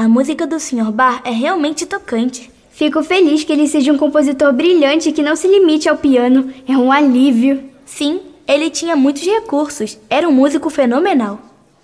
A 0.05 0.07
música 0.07 0.45
do 0.45 0.59
Sr. 0.59 0.91
Bar 0.91 1.19
é 1.25 1.31
realmente 1.31 1.83
tocante. 1.83 2.51
Fico 2.69 3.01
feliz 3.01 3.43
que 3.43 3.51
ele 3.51 3.67
seja 3.67 3.91
um 3.91 3.97
compositor 3.97 4.53
brilhante 4.53 5.11
que 5.11 5.23
não 5.23 5.35
se 5.35 5.47
limite 5.47 5.89
ao 5.89 5.97
piano. 5.97 6.53
É 6.69 6.73
um 6.73 6.91
alívio. 6.91 7.63
Sim, 7.87 8.21
ele 8.47 8.69
tinha 8.69 8.95
muitos 8.95 9.23
recursos. 9.23 9.97
Era 10.07 10.29
um 10.29 10.31
músico 10.31 10.69
fenomenal. 10.69 11.39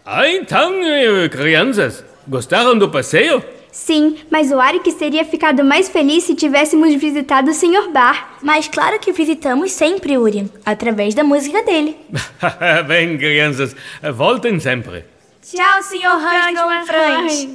Ah, 0.06 0.30
então, 0.30 0.72
eh, 0.84 1.30
crianças, 1.30 2.06
gostaram 2.28 2.78
do 2.78 2.92
passeio? 2.92 3.44
Sim, 3.72 4.18
mas 4.30 4.52
o 4.52 4.60
Arik 4.60 4.94
teria 4.94 5.26
ficado 5.26 5.64
mais 5.64 5.90
feliz 5.90 6.24
se 6.24 6.36
tivéssemos 6.36 6.94
visitado 6.94 7.50
o 7.50 7.56
Sr. 7.56 7.90
Bar. 7.92 8.38
Mas 8.44 8.68
claro 8.68 9.00
que 9.00 9.12
visitamos 9.12 9.72
sempre 9.72 10.16
Urien, 10.16 10.48
através 10.64 11.16
da 11.16 11.24
música 11.24 11.64
dele. 11.64 11.98
Bem, 12.88 13.18
crianças, 13.18 13.76
voltem 14.14 14.60
sempre. 14.60 15.06
Tchau, 15.42 15.82
Sr. 15.82 16.18
Hansel 16.22 16.86
Franz. 16.86 17.50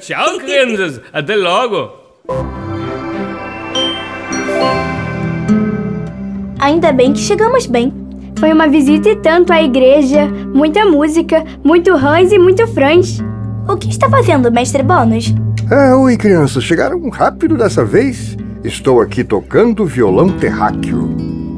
Tchau, 0.00 0.38
crianças, 0.38 1.00
até 1.12 1.36
logo. 1.36 1.92
Ainda 6.58 6.92
bem 6.92 7.12
que 7.12 7.20
chegamos 7.20 7.66
bem. 7.66 7.92
Foi 8.40 8.52
uma 8.52 8.66
visita 8.66 9.08
e 9.08 9.16
tanto 9.16 9.52
à 9.52 9.62
igreja, 9.62 10.26
muita 10.52 10.84
música, 10.84 11.44
muito 11.62 11.92
Hans 11.92 12.32
e 12.32 12.38
muito 12.40 12.66
Franz. 12.66 13.20
O 13.68 13.76
que 13.76 13.88
está 13.88 14.10
fazendo, 14.10 14.50
mestre 14.50 14.82
Bônus? 14.82 15.32
Ah, 15.70 15.96
oi, 15.96 16.16
crianças. 16.16 16.64
Chegaram 16.64 17.08
rápido 17.08 17.56
dessa 17.56 17.84
vez? 17.84 18.36
Estou 18.64 19.00
aqui 19.00 19.22
tocando 19.22 19.86
violão 19.86 20.28
terráqueo. 20.28 21.06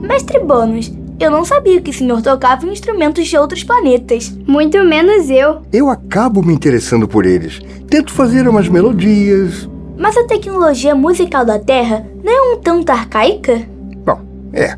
Mestre 0.03 0.41
Bônus, 0.41 0.93
eu 1.19 1.31
não 1.31 1.45
sabia 1.45 1.81
que 1.81 1.91
o 1.91 1.95
senhor 1.95 2.21
tocava 2.23 2.67
instrumentos 2.67 3.27
de 3.27 3.37
outros 3.37 3.63
planetas. 3.63 4.37
Muito 4.47 4.83
menos 4.85 5.31
eu. 5.31 5.63
Eu 5.73 5.89
acabo 5.89 6.43
me 6.43 6.53
interessando 6.53 7.07
por 7.07 7.25
eles. 7.25 7.61
Tento 7.89 8.13
fazer 8.13 8.49
umas 8.49 8.69
melodias. 8.69 9.69
Mas 9.97 10.17
a 10.17 10.27
tecnologia 10.27 10.95
musical 10.95 11.45
da 11.45 11.59
Terra 11.59 12.07
não 12.23 12.33
é 12.33 12.55
um 12.55 12.61
tanto 12.61 12.91
arcaica? 12.91 13.63
Bom, 14.05 14.21
é. 14.53 14.77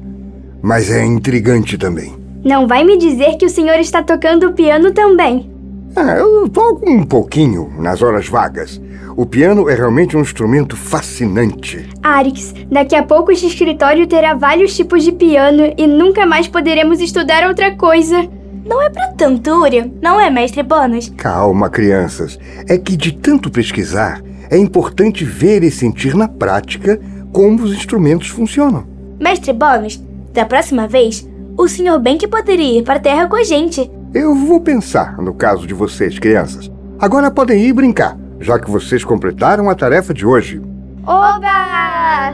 Mas 0.62 0.90
é 0.90 1.04
intrigante 1.04 1.78
também. 1.78 2.14
Não 2.44 2.68
vai 2.68 2.84
me 2.84 2.98
dizer 2.98 3.36
que 3.36 3.46
o 3.46 3.50
senhor 3.50 3.78
está 3.78 4.02
tocando 4.02 4.48
o 4.48 4.52
piano 4.52 4.92
também. 4.92 5.50
Ah, 5.96 6.14
eu 6.18 6.46
toco 6.50 6.86
um 6.86 7.02
pouquinho 7.02 7.72
nas 7.78 8.02
horas 8.02 8.28
vagas. 8.28 8.78
O 9.16 9.24
piano 9.24 9.66
é 9.70 9.74
realmente 9.74 10.14
um 10.14 10.20
instrumento 10.20 10.76
fascinante. 10.76 11.88
Arix, 12.02 12.54
daqui 12.70 12.94
a 12.94 13.02
pouco 13.02 13.32
este 13.32 13.46
escritório 13.46 14.06
terá 14.06 14.34
vários 14.34 14.76
tipos 14.76 15.02
de 15.02 15.10
piano 15.10 15.72
e 15.78 15.86
nunca 15.86 16.26
mais 16.26 16.46
poderemos 16.46 17.00
estudar 17.00 17.48
outra 17.48 17.74
coisa. 17.74 18.28
Não 18.66 18.82
é 18.82 18.90
pra 18.90 19.08
tanto, 19.08 19.50
Urian. 19.50 19.90
Não 20.02 20.20
é, 20.20 20.28
mestre 20.28 20.62
Bônus? 20.62 21.08
Calma, 21.16 21.70
crianças. 21.70 22.38
É 22.68 22.76
que 22.76 22.94
de 22.94 23.12
tanto 23.12 23.50
pesquisar, 23.50 24.20
é 24.50 24.58
importante 24.58 25.24
ver 25.24 25.62
e 25.62 25.70
sentir 25.70 26.14
na 26.14 26.28
prática 26.28 27.00
como 27.32 27.62
os 27.62 27.72
instrumentos 27.72 28.28
funcionam. 28.28 28.84
Mestre 29.18 29.54
Bônus, 29.54 29.98
da 30.34 30.44
próxima 30.44 30.86
vez, 30.86 31.26
o 31.56 31.66
senhor 31.66 31.98
bem 31.98 32.18
que 32.18 32.28
poderia 32.28 32.80
ir 32.80 32.82
para 32.82 32.96
a 32.96 33.00
Terra 33.00 33.26
com 33.28 33.36
a 33.36 33.44
gente. 33.44 33.90
Eu 34.18 34.34
vou 34.34 34.58
pensar 34.58 35.18
no 35.18 35.34
caso 35.34 35.66
de 35.66 35.74
vocês, 35.74 36.18
crianças. 36.18 36.72
Agora 36.98 37.30
podem 37.30 37.60
ir 37.60 37.74
brincar, 37.74 38.16
já 38.40 38.58
que 38.58 38.70
vocês 38.70 39.04
completaram 39.04 39.68
a 39.68 39.74
tarefa 39.74 40.14
de 40.14 40.24
hoje. 40.24 40.58
Oba! 41.06 42.32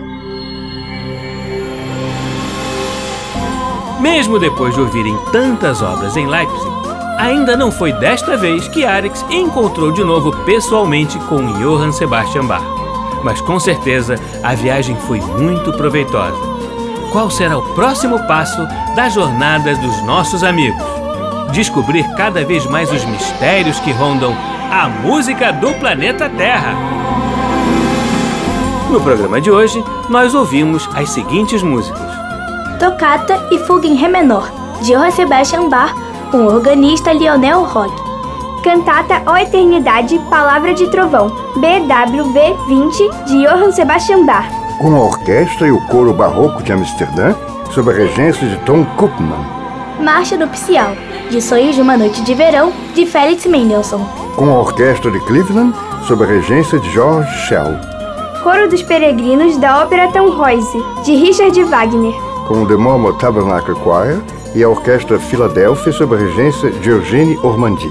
Mesmo 4.00 4.38
depois 4.38 4.72
de 4.76 4.80
ouvirem 4.80 5.18
tantas 5.32 5.82
obras 5.82 6.16
em 6.16 6.24
Leipzig, 6.24 6.70
ainda 7.18 7.56
não 7.56 7.72
foi 7.72 7.92
desta 7.94 8.36
vez 8.36 8.68
que 8.68 8.84
Arix 8.84 9.24
encontrou 9.28 9.90
de 9.90 10.04
novo 10.04 10.30
pessoalmente 10.44 11.18
com 11.28 11.44
Johann 11.54 11.90
Sebastian 11.90 12.46
Bach. 12.46 12.62
Mas 13.24 13.40
com 13.40 13.58
certeza 13.58 14.14
a 14.44 14.54
viagem 14.54 14.94
foi 15.08 15.20
muito 15.20 15.72
proveitosa. 15.72 16.38
Qual 17.10 17.28
será 17.28 17.58
o 17.58 17.74
próximo 17.74 18.24
passo 18.28 18.64
da 18.94 19.08
jornada 19.08 19.74
dos 19.74 20.00
nossos 20.04 20.44
amigos? 20.44 20.91
Descobrir 21.52 22.08
cada 22.16 22.42
vez 22.44 22.64
mais 22.64 22.90
os 22.90 23.04
mistérios 23.04 23.78
que 23.80 23.92
rondam 23.92 24.34
a 24.70 24.88
música 24.88 25.52
do 25.52 25.74
planeta 25.74 26.28
Terra. 26.30 26.74
No 28.88 28.98
programa 29.00 29.38
de 29.38 29.50
hoje, 29.50 29.84
nós 30.08 30.34
ouvimos 30.34 30.88
as 30.94 31.10
seguintes 31.10 31.62
músicas: 31.62 32.10
Tocata 32.78 33.48
e 33.50 33.58
Fuga 33.58 33.86
em 33.86 33.94
Ré 33.94 34.08
menor, 34.08 34.50
de 34.80 34.92
Johann 34.92 35.10
Sebastian 35.10 35.68
Bach, 35.68 35.94
com 36.30 36.38
o 36.38 36.54
organista 36.54 37.12
Lionel 37.12 37.64
Rock. 37.64 37.92
Cantata 38.64 39.22
Ó 39.26 39.36
Eternidade, 39.36 40.18
Palavra 40.30 40.72
de 40.72 40.90
Trovão, 40.90 41.28
BWV 41.56 42.56
20, 42.66 43.10
de 43.26 43.46
Johann 43.46 43.72
Sebastian 43.72 44.24
Bach. 44.24 44.46
Com 44.78 44.96
a 44.96 45.00
orquestra 45.00 45.66
e 45.66 45.72
o 45.72 45.80
coro 45.88 46.14
barroco 46.14 46.62
de 46.62 46.72
Amsterdã, 46.72 47.34
sob 47.70 47.90
a 47.90 47.94
regência 47.94 48.48
de 48.48 48.56
Tom 48.64 48.84
Koopman. 48.96 49.44
Marcha 50.00 50.36
Nupcial, 50.36 50.96
de 51.30 51.40
Sonhos 51.40 51.74
de 51.74 51.80
uma 51.80 51.96
Noite 51.96 52.22
de 52.22 52.34
Verão, 52.34 52.72
de 52.94 53.06
Felix 53.06 53.46
Mendelssohn. 53.46 54.04
Com 54.36 54.50
a 54.50 54.60
orquestra 54.60 55.10
de 55.10 55.20
Cleveland, 55.20 55.74
sob 56.06 56.24
a 56.24 56.26
regência 56.26 56.78
de 56.78 56.90
George 56.90 57.30
Shell. 57.46 57.76
Coro 58.42 58.68
dos 58.68 58.82
Peregrinos 58.82 59.56
da 59.58 59.82
Ópera 59.82 60.10
Tannhäuser, 60.10 60.82
de 61.04 61.14
Richard 61.14 61.62
Wagner. 61.64 62.14
Com 62.48 62.62
o 62.62 62.66
The 62.66 62.76
Momo 62.76 63.12
Tabernacle 63.14 63.74
Choir 63.76 64.20
e 64.54 64.62
a 64.62 64.68
orquestra 64.68 65.18
Filadélfia 65.18 65.92
sob 65.92 66.14
a 66.14 66.18
regência 66.18 66.70
de 66.70 66.90
Eugène 66.90 67.38
Ormandy. 67.42 67.90